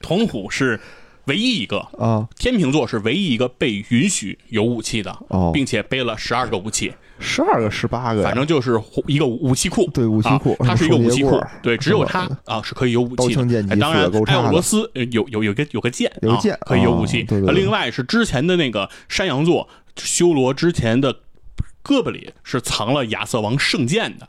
[0.00, 0.80] 铜虎是
[1.26, 1.80] 唯一一个。
[1.98, 9.88] 啊，天秤座是唯一一个被允许有武器的，哦并且背了十二个武器，十二个、十八个，反正就是一个武器库。
[9.92, 13.68] 对武器库啊，它是一个武器库对，只有它啊是可以有武器刀枪剑的。
[13.68, 17.26] 戟哎当然斧子钩，叉的艾奥罗斯呃有有有个有个剑，有个剑啊可以有武器哦。
[17.28, 21.12] 对对对另外是之前的那个山羊座修罗之前的
[21.84, 24.28] 胳膊里是藏了亚瑟王圣剑的。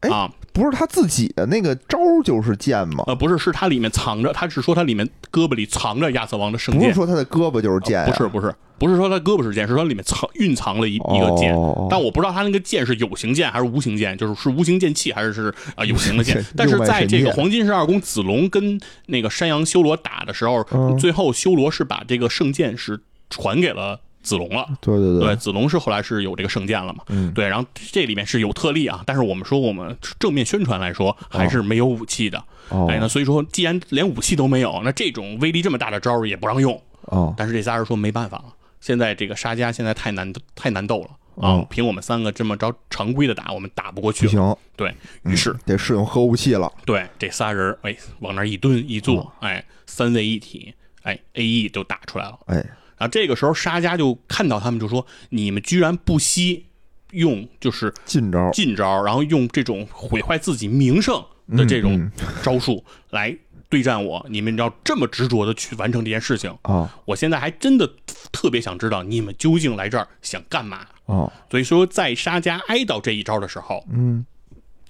[0.00, 3.02] 哎啊，不是他自己的那个招儿就是剑吗？
[3.06, 16.44] 呃，不是，是它里面藏着，他是说他里面胳膊里藏着亚瑟王的圣剑不是，说他的胳膊就是剑呀，不是不是不是说他胳膊是剑，是说里面藏蕴藏了一一个剑，哦但我不知道他那个剑是有形剑还是无形剑，就是是无形剑气还是是啊、有形的剑。
[16.56, 23.00] 但是在这个黄金十二宫子龙跟那个山羊修罗打的时候，嗯最后修罗是把这个圣剑是
[23.30, 24.66] 传给了子龙了。
[24.80, 27.02] 对对对，，子龙是后来是有这个圣剑了嘛？
[27.08, 32.38] 嗯对，然后这里面是有特例啊，但是我们说我们正面宣传来说还是没有武器的。
[32.68, 36.78] 哦哎，那所以说既然连武器都没有，那这种威力这么大的招儿也不让用。
[37.02, 38.44] 哦，但是这仨人说没办法了，
[38.80, 41.50] 现在这个沙加现在太难太难斗了啊！
[41.50, 44.30] 哦凭我们三个这么着常规的打，我们打不过去了。
[44.30, 46.72] 不行，对于是，得使用核武器了。
[46.84, 52.38] 对这仨人，哎，往那儿一蹲一坐，哎，三位一体，哎，A E 就打出来了。
[52.46, 56.66] 哎，然后这个时候沙家就看到他们，就说：“你们居然不惜
[57.12, 61.22] 用就是近招，近招，然后用这种毁坏自己名声
[61.56, 62.12] 的这种嗯
[62.42, 63.36] 招数来
[63.68, 67.90] 对战我，你们要这么执着的去完成这件事情。”啊我现在还真的
[68.30, 70.86] 特别想知道你们究竟来这儿想干嘛。
[71.06, 74.26] 啊，所以说，在沙加挨到这一招的时候，嗯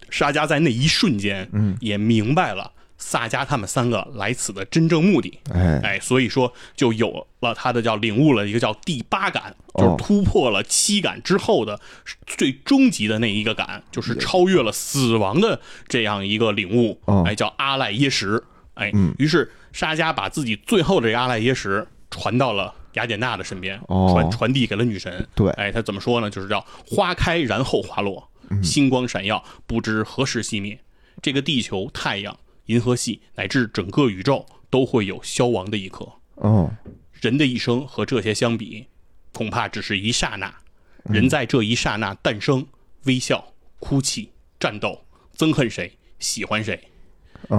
[0.09, 5.39] 沙加在那一瞬间，嗯，也明白了萨迦他们三个来此的真正目的。
[5.53, 11.79] 哎，哎，所以说就有了他的叫领悟了一个叫第八感，哦就是突破了七感之后的
[12.27, 17.25] 最终极的那一个感，就是超越了死亡的这样一个领悟哦。
[17.27, 18.43] 哎，叫阿赖耶识。
[18.77, 25.29] 哎，嗯于是沙加把自己最后的这个阿赖耶识传到了雅典娜的身边，哦传传递给了女神。
[25.35, 26.31] 对哎，他怎么说呢？
[26.31, 30.79] 就是叫花开然后花落，嗯星光闪耀，不知何时熄灭。
[31.21, 36.09] 这个地球、太阳、银河系乃至整个宇宙都会有消亡的一刻。
[36.37, 36.71] 哦，
[37.13, 38.87] 人的一生和这些相比，
[39.33, 40.49] 恐怕只是一刹那。
[40.49, 42.67] 嗯人在这一刹那诞生、
[43.05, 45.07] 微笑、哭泣、战斗、
[45.37, 46.89] 憎恨谁、喜欢谁，哦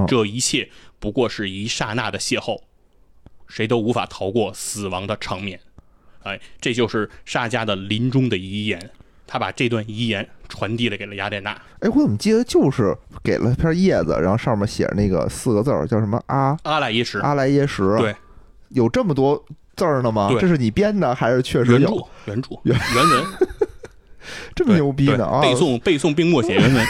[0.07, 0.69] 这一切
[0.99, 2.61] 不过是一刹那的邂逅，
[3.47, 5.59] 谁都无法逃过死亡的场面。
[6.23, 8.91] 哎，这就是沙加的临终的遗言。
[9.30, 11.51] 他把这段遗言传递了给了雅典娜。
[11.80, 17.84] 哎，我怎么记得就是给了片叶子，然后上面写着那个四个字儿，叫什么阿阿莱耶识，阿莱耶识？
[17.97, 18.15] 对，
[18.69, 19.43] 有这么多
[19.75, 20.30] 字儿呢吗？
[20.30, 22.07] 对这是你编的还是确实有原著？
[22.25, 23.25] 原著原原文，
[24.55, 25.41] 这么牛逼呢啊！
[25.41, 26.86] 背诵背诵并默写原文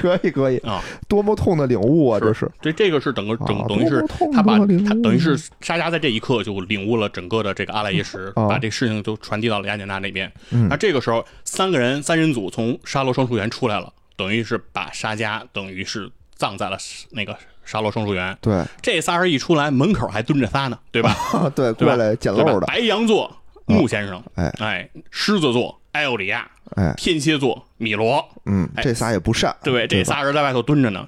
[0.00, 0.82] 可以可以，啊。
[1.06, 2.18] 多么痛的领悟啊！
[2.18, 10.30] 这是这这个是整个整啊等于是他把他等于是沙加在这一刻就领悟了整个的这个阿赖耶识，啊把这事情都传递到了雅典娜那边。
[10.50, 16.78] 嗯那这个时候，三个人三人组从沙罗双树园出来了，等于是把沙加等于是葬在了
[17.10, 18.36] 那个沙罗双树园。
[18.40, 21.14] 对这仨人一出来，门口还蹲着仨呢，对吧？
[21.54, 23.30] 对，对吧过来捡漏的，白羊座
[23.66, 31.06] 木先生，哎哎，狮子座埃奥里亚，哎，天蝎座米罗，嗯，哎这仨也不善，对，这仨人在外头蹲着呢。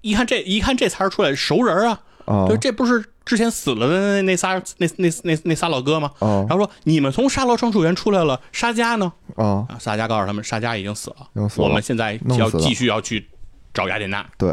[0.00, 6.10] 一看这一看这仨人出来熟人啊，啊就这不是之前死了的那那仨那那那那仨老哥吗？
[6.18, 9.12] 啊然后说你们从沙罗双树园出来了，沙加呢？
[9.36, 13.28] 啊，啊，沙加告诉他们，沙加已经死了，死了我们现在要继续要去
[13.72, 14.26] 找雅典娜。
[14.36, 14.50] 对，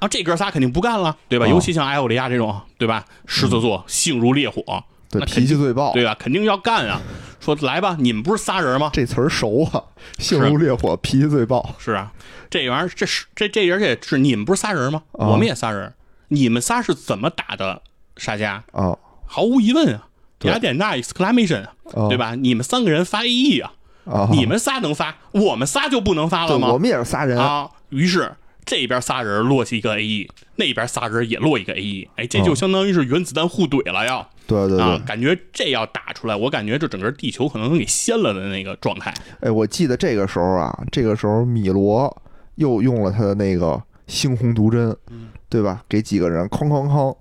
[0.00, 1.46] 啊，这哥仨肯定不干了，对吧？
[1.46, 3.04] 哦尤其像埃欧利亚这种，对吧？
[3.26, 6.16] 狮子座性如烈火，对，那脾气最暴，对吧？
[6.18, 7.00] 肯定要干啊！
[7.44, 8.90] 说来吧，你们不是仨人吗？
[8.92, 9.84] 这词儿熟啊，
[10.18, 12.12] 性如烈火，脾气最暴，是啊，
[12.48, 15.02] 这玩意儿这是这这而且是你们不是仨人吗？
[15.12, 15.92] 啊我们也仨人，
[16.28, 17.82] 你们仨是怎么打的
[18.16, 18.64] 沙加？
[18.72, 20.06] 啊毫无疑问啊，
[20.38, 21.66] 对雅典娜 exclamation
[22.08, 22.34] 对吧？
[22.34, 23.72] 你们三个人发 AE 啊，
[24.04, 24.28] 啊！
[24.30, 26.72] 你们仨能发，我们仨就不能发，了吗？
[26.72, 28.32] 我们也是仨人，啊，于是
[28.64, 34.26] 这边仨人落下一个 AE，那边仨人也落一个 AE，哎，这就哦相当于是原子弹互怼了呀。
[34.46, 39.12] 对对啊对，，感觉这要打出来，我感觉这整个地球可能能给掀了的那个状态。
[39.40, 42.22] 哎，我记得这个时候啊，这个时候米罗
[42.56, 45.82] 又用了他的那个猩红毒针，嗯对吧？
[45.88, 47.16] 给几个人哐哐哐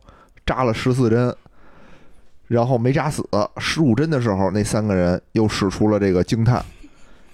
[0.46, 1.34] 扎了十四针，
[2.48, 3.24] 然后没扎死。
[3.58, 6.64] 十五针的时候，那三个人又使出了这个惊叹。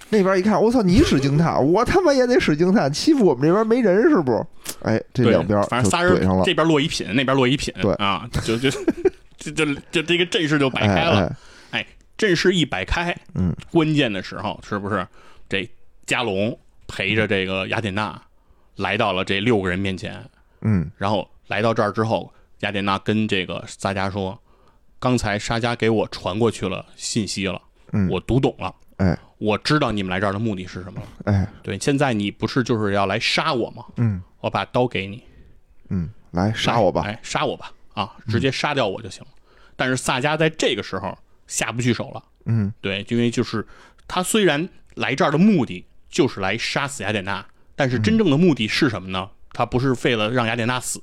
[0.09, 4.45] 那边一看，我操，你使惊叹，我他妈也得使惊叹，欺负我们这边没人是不？
[4.81, 8.69] 哎，这两边反正仨人怼上了，这边落一品，那边落一品，对啊，就就
[9.37, 11.35] 就就就这个阵势就摆哎开了。
[11.71, 11.87] 哎，哎，
[12.17, 15.07] 阵势一摆开，嗯，关键的时候是不是
[15.47, 15.69] 这
[16.05, 16.57] 加隆
[16.87, 18.19] 陪着这个雅典娜
[18.75, 20.19] 来到了这六个人面前，
[20.61, 22.31] 嗯然后来到这儿之后，
[22.61, 24.37] 雅典娜跟这个沙加说
[24.99, 31.07] ：“刚才沙加给我传过去了信息了，嗯，我读懂了，哎我知道你们来这儿的目的是什么了。
[31.25, 33.83] 哎，对，现在你不是就是要来杀我吗？
[33.97, 35.23] 嗯我把刀给你，
[35.89, 39.29] 嗯，来杀我吧，哎，杀我吧，啊，直接杀掉我就行了。
[39.75, 42.23] 但是萨迦在这个时候下不去手了。
[42.45, 43.65] 嗯对，因为就是
[44.07, 47.45] 他虽然来这儿的目的就是来杀死雅典娜，
[47.75, 49.29] 但是真正的目的是什么呢？
[49.51, 51.01] 他不是为了让雅典娜死，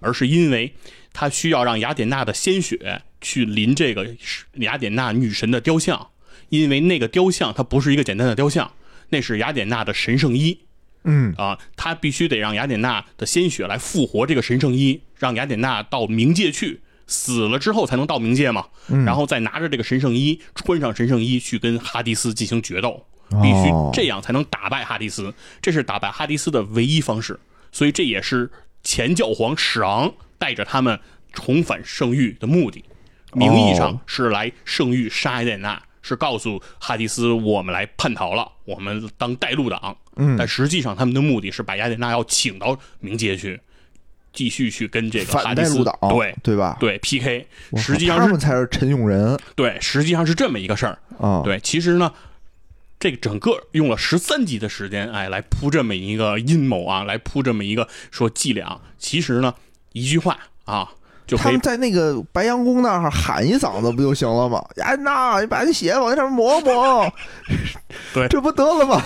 [0.00, 0.74] 而是因为
[1.12, 4.14] 他需要让雅典娜的鲜血去淋这个
[4.54, 6.10] 雅典娜女神的雕像，
[6.48, 8.70] 因为那个雕像它不是一个简单的雕像，
[9.10, 10.60] 那是雅典娜的神圣衣。
[11.08, 18.66] 嗯啊，他必须得让雅典娜的鲜血来复活这个神圣衣，让雅典娜到冥界去，死了之后才能到冥界嘛。
[19.04, 23.06] 然后再拿着这个神圣衣，穿上神圣衣去跟哈迪斯进行决斗，
[23.40, 25.32] 必须哦这样才能打败哈迪斯，
[25.62, 27.38] 这是打败哈迪斯的唯一方式。
[27.70, 28.50] 所以这也是
[28.82, 30.98] 前教皇史昂带着他们
[31.32, 32.84] 重返圣域的目的。
[33.32, 39.96] 名义上哦是来圣域杀雅典娜，是告诉哈迪斯我们来叛逃了，我们当带路党。
[40.18, 43.60] 嗯但实际上他们的目的是把雅典娜要请到冥界去，
[44.32, 46.76] 继续去跟这个哈迪斯对对吧？
[46.78, 47.46] 对 PK。
[47.76, 50.98] 实际上是他们才是陈永仁对，实际上是这么一个事儿。
[51.18, 52.12] 啊，对，其实呢，
[53.00, 58.80] 这个整个用了十三集的时间，哎，来铺这么一个阴谋啊，来铺这么一个说伎俩。
[58.98, 59.54] 其实呢，
[59.92, 60.92] 一句话啊，
[61.26, 64.64] 就他们在那个白羊宫那儿喊一嗓子不就行了吗？
[64.76, 67.12] 呀，那你把那血往那上面抹抹，
[68.14, 69.02] 对这不得了吗？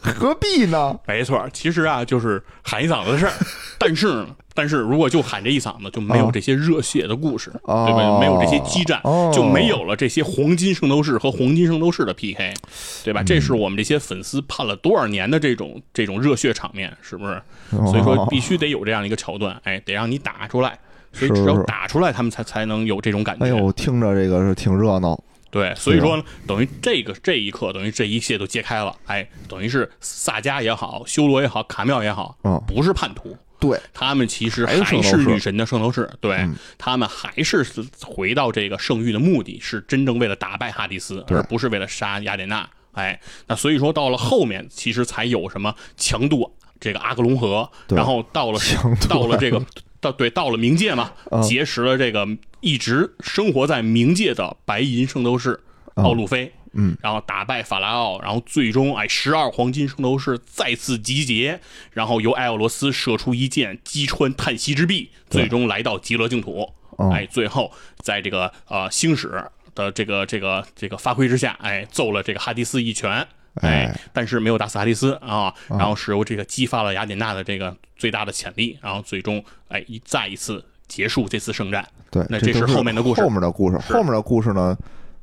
[0.00, 0.96] 何必呢？
[1.06, 3.32] 没错，其实啊，就是喊一嗓子的事儿。
[3.76, 8.18] 但是，但是如果就喊这一嗓子，就没有哦这些热血的故事，哦对吧？
[8.20, 12.54] 没有这些激战，哦就没有了这些黄金圣斗士和黄金圣斗士的 PK，
[13.02, 13.22] 对吧？
[13.24, 17.32] 这是嗯我们这些粉丝盼了多少年的这种这种热血场面，是不是？
[17.70, 20.78] 哦所以说必须得有这样一个桥段，哎，得让你打出来。
[21.14, 23.46] 所以只要打出来，他们才才能有这种感觉。
[23.46, 25.18] 哎呦，听着这个是挺热闹，
[25.50, 28.94] 对，所以说，等于这个这一刻，等于这一切都揭开了。
[29.06, 36.10] 哎，等于是萨迦也好，修罗也好，卡妙也好，嗯不是叛徒，对，他们其实还是女神的圣斗士。
[36.20, 37.64] 对、嗯他们还是
[38.04, 42.68] 回到这个圣域的目的是真正为了打败哈迪斯，而不是为了杀雅典娜。
[42.92, 46.52] 哎，那所以说到了后面，其实才有什么强渡
[46.84, 48.60] 这个阿格隆河，然后到了
[49.08, 49.64] 到了这个
[50.00, 52.28] 到对到了冥界嘛，嗯结识了这个
[52.60, 55.58] 一直生活在冥界的白银圣斗士
[55.94, 56.52] 奥路飞。
[56.76, 61.60] 嗯，然后打败法拉奥，然后最终哎，十二黄金圣斗士再次集结，
[61.92, 66.68] 然后由艾奥罗斯射出一箭击穿叹息之壁，最终来到极乐净土。
[66.96, 73.26] 哦哎，最后在这个呃星矢的这个这个这个发挥之下，哎，揍了这个哈迪斯一拳。
[73.60, 81.86] 哎哎，但是没有打死哈迪斯啊，然后是由这个激发了雅典娜的这个最大的潜力，然后最终哎一再一次结束这次圣战。
[82.10, 84.76] 对，那这是后面的故事后面的故事，后面的故事呢，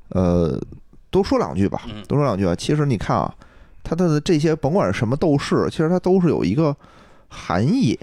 [0.10, 0.62] 呃，
[1.10, 2.56] 多说两句吧嗯，多说两句吧。
[2.56, 3.34] 其实你看啊，
[3.84, 6.76] 它的这些甭管是什么斗士，其实它都是有一个
[7.28, 8.00] 含义，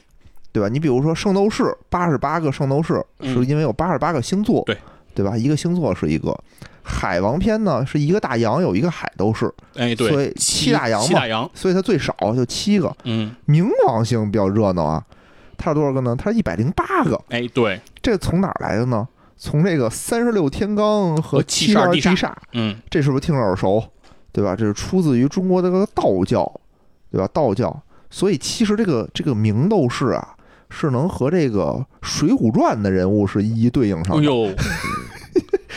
[0.53, 0.69] 对吧？
[0.69, 4.77] 你比如说圣斗士，八十八个圣斗士，嗯是因为有八十八个星座，对
[5.15, 5.37] 对吧？
[5.37, 6.39] 一个星座是一个。
[6.89, 12.91] 海王篇呢是一个大洋有一个海都是，哎，对，所以七大洋嘛七大洋，所以它最少就七个。
[13.05, 15.05] 嗯，冥王星比较热闹啊，
[15.59, 16.17] 它是多少个呢？
[16.17, 17.21] 它是一百零八个。
[17.29, 19.07] 哎，对，这从哪儿来的呢？
[19.37, 23.85] 从这个三十六天罡和和七十二地地煞，嗯，这是不是听着耳熟？
[24.33, 24.57] 对吧？
[24.57, 26.61] 这是出自于中国的这个道教，
[27.11, 27.29] 对吧？
[27.33, 27.81] 道教，
[28.11, 30.35] 所以其实这个这个明斗士啊，
[30.71, 31.63] 是能和这个
[32.03, 34.23] 《水浒传》的人物是一一对应上的。
[34.23, 34.49] 哎呦，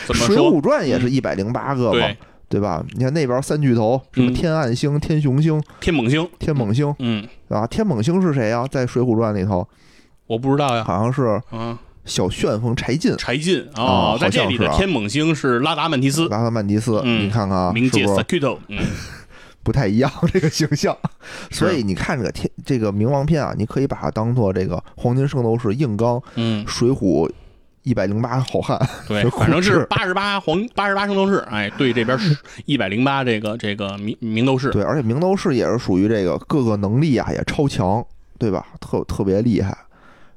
[0.06, 0.36] 怎么水？
[0.36, 2.16] 浒传》也是一百零八个嘛，对，
[2.48, 2.84] 对吧？
[2.92, 4.34] 你看那边三巨头，什么嗯。
[4.34, 7.66] 天暗星、天雄星、天猛星，天猛星，嗯，对吧？
[7.66, 8.66] 天猛星是谁啊？
[8.70, 9.66] 在《水浒传》里头，
[10.26, 13.60] 我不知道呀，好像是啊，小旋风柴进，柴进。
[13.74, 14.76] 啊哦，在这里的好像是啊。
[14.78, 17.26] 天猛星是拉达曼提斯，拉达曼提斯，嗯。
[17.26, 18.78] 你看看啊，冥界是不是？Sakuto，嗯，
[19.62, 20.96] 不太一样 这个形象？
[21.50, 27.30] 所以你看这个天这个冥王篇啊，你可以把它当做这个黄金圣斗士硬刚嗯，水浒
[27.82, 28.78] 一百零八好汉，
[29.08, 38.04] 对， 反正是八十八黄八十八圣斗士，哎，对这边是 一百零八这个这个明明斗士，对，而且明斗士也是属于这个各个能力啊也超强，
[38.38, 38.66] 对吧？
[38.80, 39.76] 特特别厉害，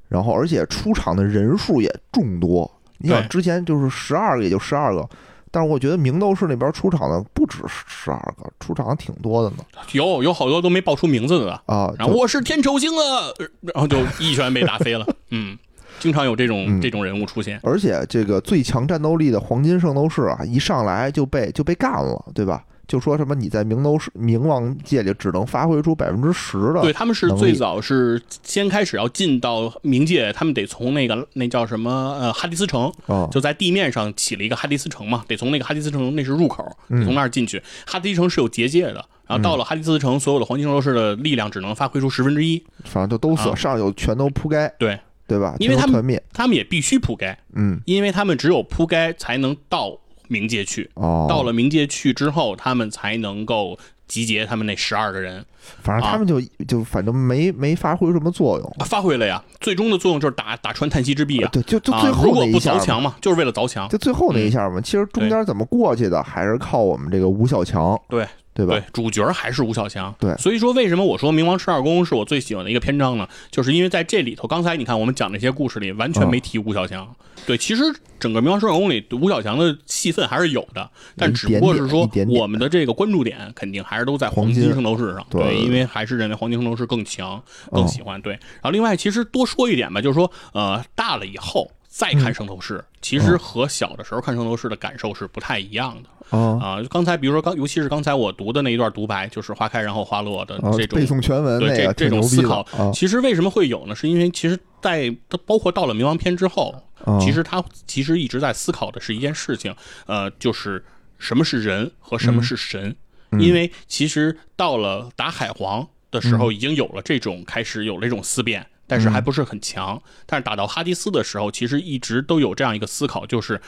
[0.10, 2.70] 然后而且出场的人数也众多。
[2.98, 5.08] 你想之前就是十二个，也就十二个。
[5.52, 9.64] 但是我觉得明斗士那边出场的不止十二个，出场的挺多的呢。
[9.94, 13.32] 有有好多都没报出名字的，啊，然后我是天仇星啊，
[13.62, 15.58] 然后就一拳被打飞了， 嗯，
[16.00, 16.82] 经常有这种嗯。
[16.82, 22.64] 这种人物出现，而且这个最强战斗力的黄金圣斗士啊，一上来就被就被干了，对吧？
[22.88, 37.04] 就说什么你在冥斗士冥王界里只能发挥出百分之十的，对，他们是最早是先开始要进到冥界，他们得从那个那叫什么呃哈迪斯城，啊，就在地面上起了一个哈迪斯城嘛，得从那个哈迪斯城那是入口，嗯。
[37.04, 37.60] 从那儿进去。
[37.88, 43.56] 哈迪斯城是有结界的，然后到了哈迪斯城，所有的黄金圣斗士的力量只能发挥出十分之一，反正就都死，啊。
[43.56, 45.56] 上有全都铺盖，对对吧？
[45.60, 49.98] 因为他们他们也必须铺街，嗯，因为他们只有铺街才能到
[50.30, 50.90] 冥界去。
[50.96, 53.78] 哦，到了冥界去之后，他们才能够
[54.08, 55.44] 集结他们那十二个人，
[55.82, 59.44] 反正他们就就反正没没发挥什么作用，啊发挥了呀。
[59.60, 63.90] 最终的作用就是打打穿叹息之壁啊，对，就就啊最后如果不那一下嘛，凿墙嘛，就是为了凿墙。
[63.90, 64.80] 就最后那一下嘛。
[64.80, 70.14] 其实中间怎么过去的，还是靠我们这个吴小强，对对吧对？，主角还是吴小强。
[70.20, 73.28] 对所以说为什么我说《冥王十二宫》是我最喜欢的一个篇章呢？
[73.50, 77.16] 就是因为在这里头，刚才你看我们讲那些故事里，完全没提吴小强。
[77.46, 77.84] 对，其实
[78.20, 85.26] 整个《冥王十二宫》里，吴小强的戏份还是有的，但只不过是说我们的这个关注点肯定还是都在黄黄金金圣斗士上。
[85.30, 87.42] 对对，因为还是认为黄金圣斗士更强，
[87.72, 88.22] 嗯更喜欢。
[88.22, 91.72] 对，然后另外其实多说一点吧，就是说呃，大了以后。
[91.98, 96.38] 再看圣斗士，其实和小的时候看圣斗士的感受是不太一样的。
[96.38, 103.96] 啊啊，刚才比如说刚，尤其是刚才我读的那一段独白，就是花开然后花落的啊这，种背诵全文对这这种思考啊，其实为什么会有呢？
[103.96, 105.10] 是因为其实在
[105.46, 109.76] 包括到了冥王篇之后，啊其实他其实一直在思考的是一件事情，
[110.06, 110.84] 呃，就是
[111.18, 112.96] 什么是人和什么是神。
[113.32, 113.40] 嗯。
[113.40, 118.68] 因为其实到了打海皇的时候，已经有了这种开始有了这种思辨。
[118.88, 123.60] 但是还不是很强，但是打到哈迪斯的时候，其实一直都有这样一个思考，就是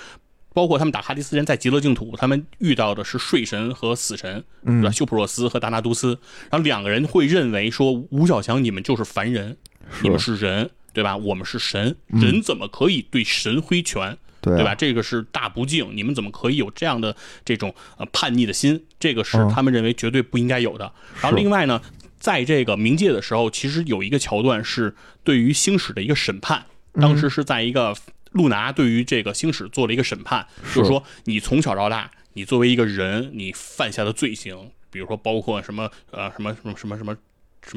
[0.53, 4.91] 包括他们打哈迪斯人在极乐净土，他们遇到的是睡神和死神，对吧？
[4.91, 6.19] 修普洛斯和达纳都斯，
[6.51, 9.57] 然后两个人会认为说吴小强你们就是凡人，
[10.03, 11.15] 你们是人，对吧？
[11.15, 14.17] 我们是神，人怎么可以对神挥拳？
[14.41, 14.73] 对吧？
[14.73, 18.83] 这个是大不敬，你们怎么可以有这样的这种呃叛逆的心？
[18.99, 20.91] 这个是嗯他们认为绝对不应该有的。
[21.21, 21.79] 然后另外呢，
[22.17, 26.65] 在这个冥界的时候，其实有一个桥段是对于星矢的一个审判。
[26.99, 27.95] 当时是在一个
[28.31, 37.13] 路拿对于这个星矢做了一个审判，就是说你从小到大，你作为一个人，你犯下的罪行，比如说包括什么呃什么什么什么什么。
[37.13, 37.17] 什么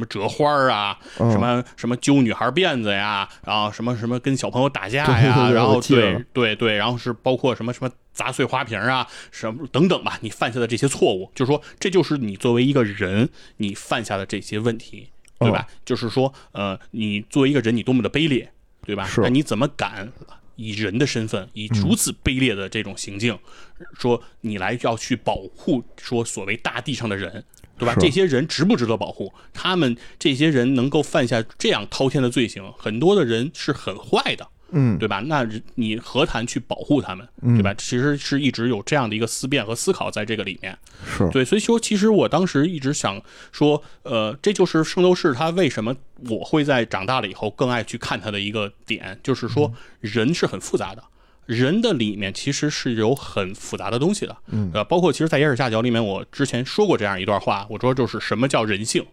[0.09, 15.67] 折花啊，什么什么揪女孩辫子呀，然后什么什么跟小朋友打架呀，然后对对对，然后是包括什么什么砸碎花瓶啊，什么等等吧，你犯下的这些错误，就是说这就是你作为一个人你犯下的这些问题，对吧？
[15.85, 18.53] 就是说呃，你作为一个人你多么的卑劣，
[18.85, 19.07] 对吧？
[19.23, 20.13] 那你怎么敢
[20.57, 23.39] 以人的身份以如此卑劣的这种行径，
[23.99, 27.45] 说你来要去保护说所谓大地上的人？
[27.81, 27.97] 对吧？
[27.99, 29.33] 这些人值不值得保护？
[29.53, 35.21] 他们这些人能够犯下这样滔天的罪行，很多的人是很坏的，嗯，对吧？
[35.27, 37.27] 那你何谈去保护他们？
[37.57, 37.73] 对吧？
[37.75, 40.77] 其实是一直有这样的一个思辨和思考在这个里面。
[41.05, 43.21] 是对，所以说，其实我当时一直想
[43.51, 45.97] 说，呃，这就是圣斗士他为什么
[46.29, 51.03] 我会在长大了以后更爱去看他的一个点，就是说人是很复杂的。
[51.51, 59.05] 人的里面其实是有很复杂的东西的，嗯，呃，包括其实，在《野史下角》里面，我之前说过这样一段话，我说就是什么叫人性，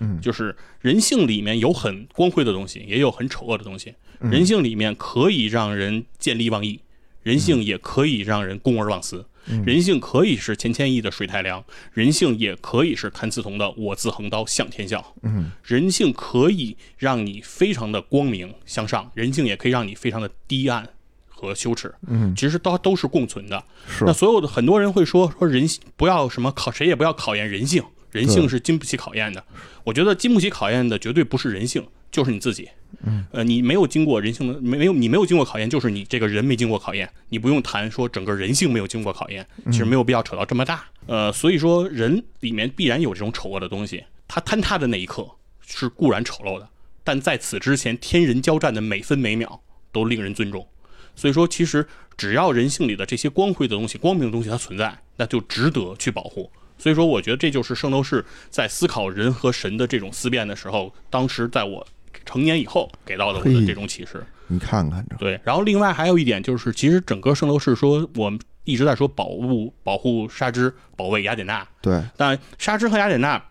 [0.00, 3.94] 嗯，就是人性里面有很光辉的东西，也有很丑恶的东西。
[4.18, 6.80] 人性里面可以让人见利忘义，
[7.22, 9.24] 人性也可以让人公而忘私，
[9.64, 20.88] 人性可以是钱谦益的水太凉，人性也可以是谭嗣同的我自横刀向天笑，嗯，人性可以让你非常的光明向上，人性也可以让你非常的低暗。
[21.34, 23.62] 和羞耻，嗯，其实都都是共存的。
[23.88, 29.44] 是那所有的很多人会说说人不要什么考谁也不要考验人性，人性是经不起考验的。
[29.82, 32.68] 我觉得经不起考验的绝对不是人性，就是你自己。
[33.02, 37.10] 嗯，呃，你没有经过人性的没没有你没有经过考验，就是你这个人没经过考验。
[37.28, 40.84] 你不用谈说整个人性没有经过考验，其实没有必要扯到这么大。
[41.06, 45.26] 呃，所以说人里面必然有这种丑恶的东西，它坍塌的那一刻
[45.66, 46.66] 是固然丑陋的，
[47.02, 49.60] 但在此之前天人交战的每分每秒
[49.92, 50.66] 都令人尊重。
[51.16, 51.86] 所以说，其实
[52.16, 56.50] 只要人性里的这些光辉的东西、光明的东西它存在，那就值得去保护。
[56.76, 61.86] 所以说，我觉得这就是圣斗士在思考人和神的这种思辨的时候，当时在我
[62.24, 64.24] 成年以后给到的我的这种启示。
[64.48, 65.16] 你看看这。
[65.16, 71.66] 对，然后另外还有一点就是，其实整个圣斗士说，我们一直在说保护、保护沙之，保卫雅典娜。
[71.80, 73.42] 对，但沙之和雅典娜。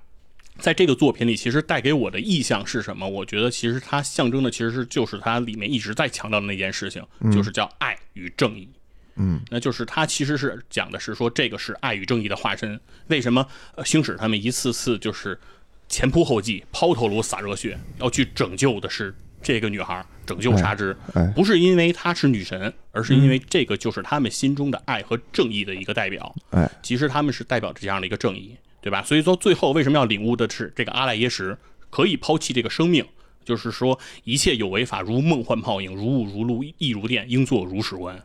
[0.60, 3.08] 在这个作品里，其实带给我的意象是什么？
[3.08, 8.70] 我觉得其实它象征的其实是就是它里面一直在强调的那件事情，就是叫爱与正义。
[9.16, 12.80] 嗯，那就是它其实是讲的是说这个是爱与正义的化身。
[13.08, 13.47] 为什么
[13.86, 15.39] 星矢他们一次次就是
[15.88, 20.95] 前仆后继、抛头颅洒热血，要去拯救的是这个女孩，拯救沙之，
[21.36, 26.34] 不是因为她是女神，而是因为这个就是他们心中的爱和正义的一个代表。
[26.51, 28.56] 哎，其实他们是代表着这样的一个正义。
[28.84, 29.01] 对吧？
[29.01, 31.57] 所以说最后为什么要领悟的是这个阿赖耶识
[31.89, 33.05] 可以抛弃这个生命？
[33.45, 38.21] 就是说一切有为法如梦幻泡影，如雾如露，亦如电，应作如是观。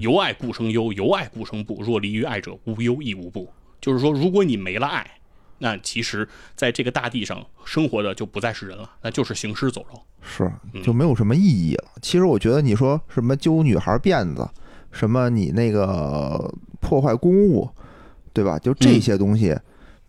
[0.00, 1.82] 由爱故生忧，由爱故生怖。
[1.82, 3.50] 若离于爱者，无忧亦无怖。
[3.80, 5.10] 就是说，如果你没了爱，
[5.58, 10.50] 那其实在这个大地上生活的就不再是人了，那就是行尸走肉，是
[10.82, 11.84] 就没有什么意义了。
[12.02, 14.46] 其实我觉得你说什么揪女孩辫子，
[14.90, 17.68] 什么你那个破坏公物，
[18.32, 18.58] 对吧？
[18.58, 19.54] 就这些东西。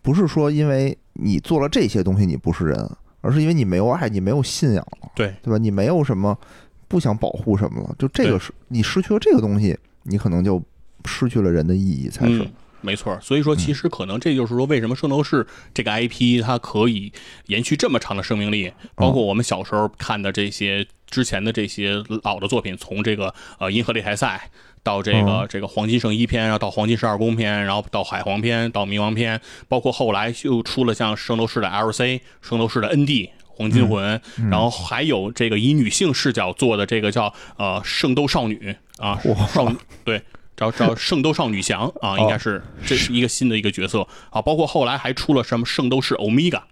[0.04, 2.90] 不是说因为你做了这些东西你不是人，
[3.22, 5.56] 而是因为你没有爱，你没有信仰了，对对吧？
[5.56, 6.38] 你没有什么
[6.86, 10.62] 不想保护什么了，就这个是你失去了这个东西，你可能就
[11.06, 12.46] 失去了人的意义才是。
[12.82, 17.10] 没错，所以说其实可能这就是说为什么圣斗士这个 IP 它可以
[17.46, 21.94] 延续这么长的生命力，包括我们小时候看的这些之前的这些
[22.24, 24.50] 老的作品，从这个呃银河擂台赛。
[24.84, 34.20] 到这个这个黄金圣衣篇，然后到黄金十二宫篇，然后到海皇篇，到冥王篇，包括后来又出了像圣斗士的 LC、圣斗士的 ND、黄金魂，
[34.50, 39.18] 然后还有这个以女性视角做的这个叫呃圣斗少女啊，
[39.48, 40.22] 少女对，
[40.54, 44.06] 叫叫圣斗少女翔啊，应该是这是一个新的一个角色。
[44.28, 46.62] 啊，包括后来还出了什么圣斗士欧米伽，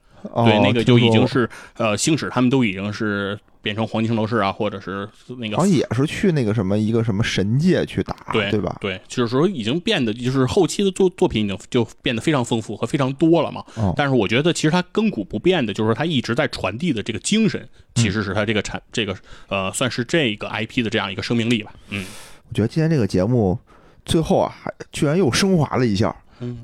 [0.44, 3.38] 对，那个就已经是呃星矢他们都已经是。
[3.62, 5.08] 变成黄金圣斗士啊，或者是
[5.38, 8.76] 那个，好像也是去那个什么一个什么神界去打，对对吧？
[8.80, 13.64] 对，就是说已经变得，就是后期的作作品已经就变得非常丰富和非常多了嘛。
[13.94, 17.64] 但是我觉得其实它亘古不变的，就是说它一直在传递的这个精神，
[17.94, 19.14] 其实是它这个产这个
[19.46, 21.72] 呃，算是这个 IP 的这样一个生命力吧。
[21.90, 22.04] 嗯，
[22.48, 23.56] 我觉得今天这个节目
[24.04, 26.12] 最后啊，还居然又升华了一下，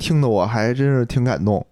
[0.01, 1.65] 听得我还真是挺感动。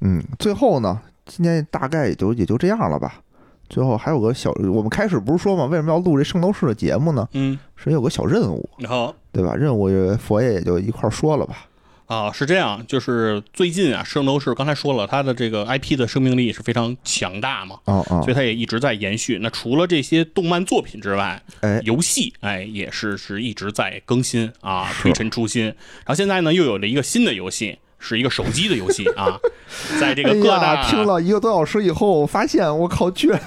[0.00, 3.20] 嗯，最后呢，今天大概也就也就这样了吧。
[3.68, 7.28] 最后还有个小，我们开始不是说嘛，为什么要录这圣斗士的节目呢？
[7.34, 9.54] 嗯，是有个小任务，然后，对吧？
[9.54, 11.66] 任务佛爷也就一块说了吧。
[12.06, 19.38] 啊，是这样，就是最近啊，圣斗士刚才说了，它的这个 IP 的生命力是非常强大嘛，哦哦所以它也一直在延续。
[19.42, 25.64] 那除了这些动漫作品之外，哎游戏哎也是是一直在更新啊，推陈出新。
[25.66, 29.38] 然后现在呢，又有了一个新的游戏，是一个手机的游戏啊，
[30.00, 33.40] 在这个各哎大、呀，听了一个多小时以后，我发现我靠，居然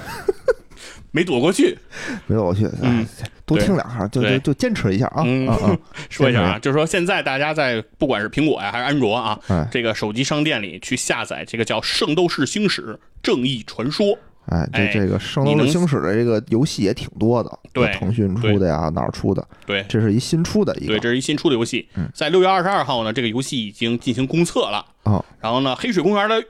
[1.10, 1.78] 没躲过去。
[2.26, 5.76] 没躲过去，嗯哎多听两下，就就对就坚持一下啊嗯啊啊！
[6.08, 14.06] 说一下啊，就是说现在大家在不管是苹果呀还是安卓啊，哎这个手机商店里去下载这个叫《圣斗士星矢正义传说》。
[14.46, 19.46] 哎，哎这这个《圣斗士星矢》的这个游戏也挺多的，对腾讯出的呀，哪儿出的？
[19.64, 24.84] 对这是一新出的一个对，这是一新出的游戏嗯，在六月二十二号呢，这个游戏已经进行公测了。
[25.04, 26.42] 哦，然后呢，黑水公园的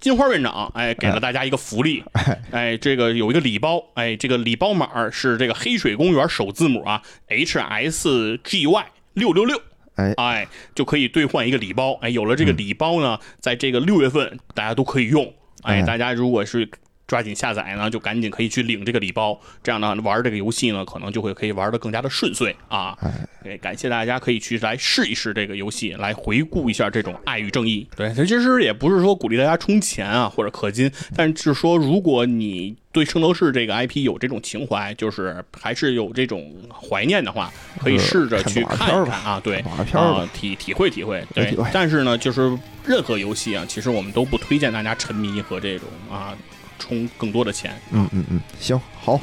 [0.00, 9.60] 金花院长，哎，给了大家一个福利， 哎哎，这个有一个礼包，哎，这个礼包码是这个黑水公园首字母啊，H S G Y 六六六。
[9.96, 11.94] 哎哎，就可以兑换一个礼包。
[12.00, 15.24] 哎，有了这个礼包呢，在这个六月份大家都可以用。
[15.62, 16.70] 哎，哎大家如果是
[17.08, 19.36] 抓紧下载呢，就赶紧可以去领这个礼包。
[19.64, 22.96] 这样呢，玩这个游戏呢，可能就会可以玩的更加的顺遂啊。
[23.00, 23.10] 哎，
[23.42, 27.88] 对，感谢大家可以去来试一试这个游戏，来回顾一下这种爱与正义。
[27.96, 39.40] 对，它其实也不是说鼓励大家充钱啊或者氪金，但是说如果你对圣斗士这个 IP 有这种情怀，就是还是有这种怀念的话，可以试着去看一看啊。
[39.42, 39.60] 对，
[39.94, 41.24] 啊，体体会体会。
[41.34, 46.36] 对，但是呢，就是任何游戏啊，其实我们都不推荐大家沉迷和这种啊
[46.78, 47.74] 充更多的钱。
[47.90, 49.20] 嗯嗯嗯，行好，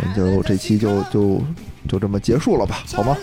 [0.00, 1.42] 那就这期就就
[1.88, 3.16] 就这么结束了吧，好吗？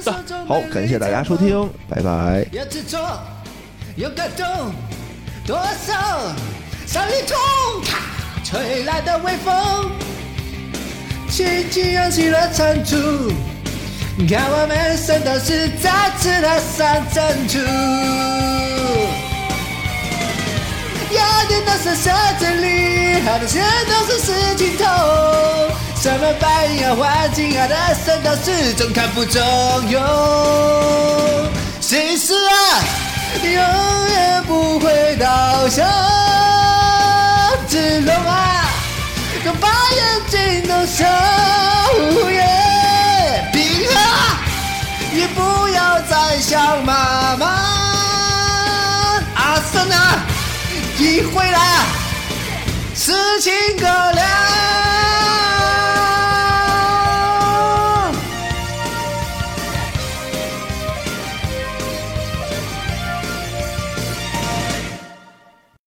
[0.47, 2.45] 好，感谢大家收听，拜拜。
[2.52, 2.97] 有执着，
[3.95, 4.45] 有感动，
[5.45, 6.34] 多少
[6.86, 7.38] 山里冲，
[8.43, 9.91] 吹来的微风，
[11.30, 12.97] 轻轻扬起了长处，
[14.28, 17.60] 看我们圣斗士再次的上阵处。
[21.14, 24.86] 雅典都是射这里，好的线都是是尽头。
[26.01, 29.41] 什么扮演环境好的圣斗士总看不中
[29.89, 30.01] 用。
[31.80, 32.84] 谁是啊，
[33.43, 33.51] 永
[34.09, 35.84] 远不会倒下。
[37.68, 38.66] 只龙啊，
[39.45, 41.05] 用把眼睛都笑。
[42.32, 43.93] 耶，平和，
[45.12, 47.61] 你不要再想妈妈。
[51.14, 51.86] 你回来，
[52.95, 54.91] 此情可量。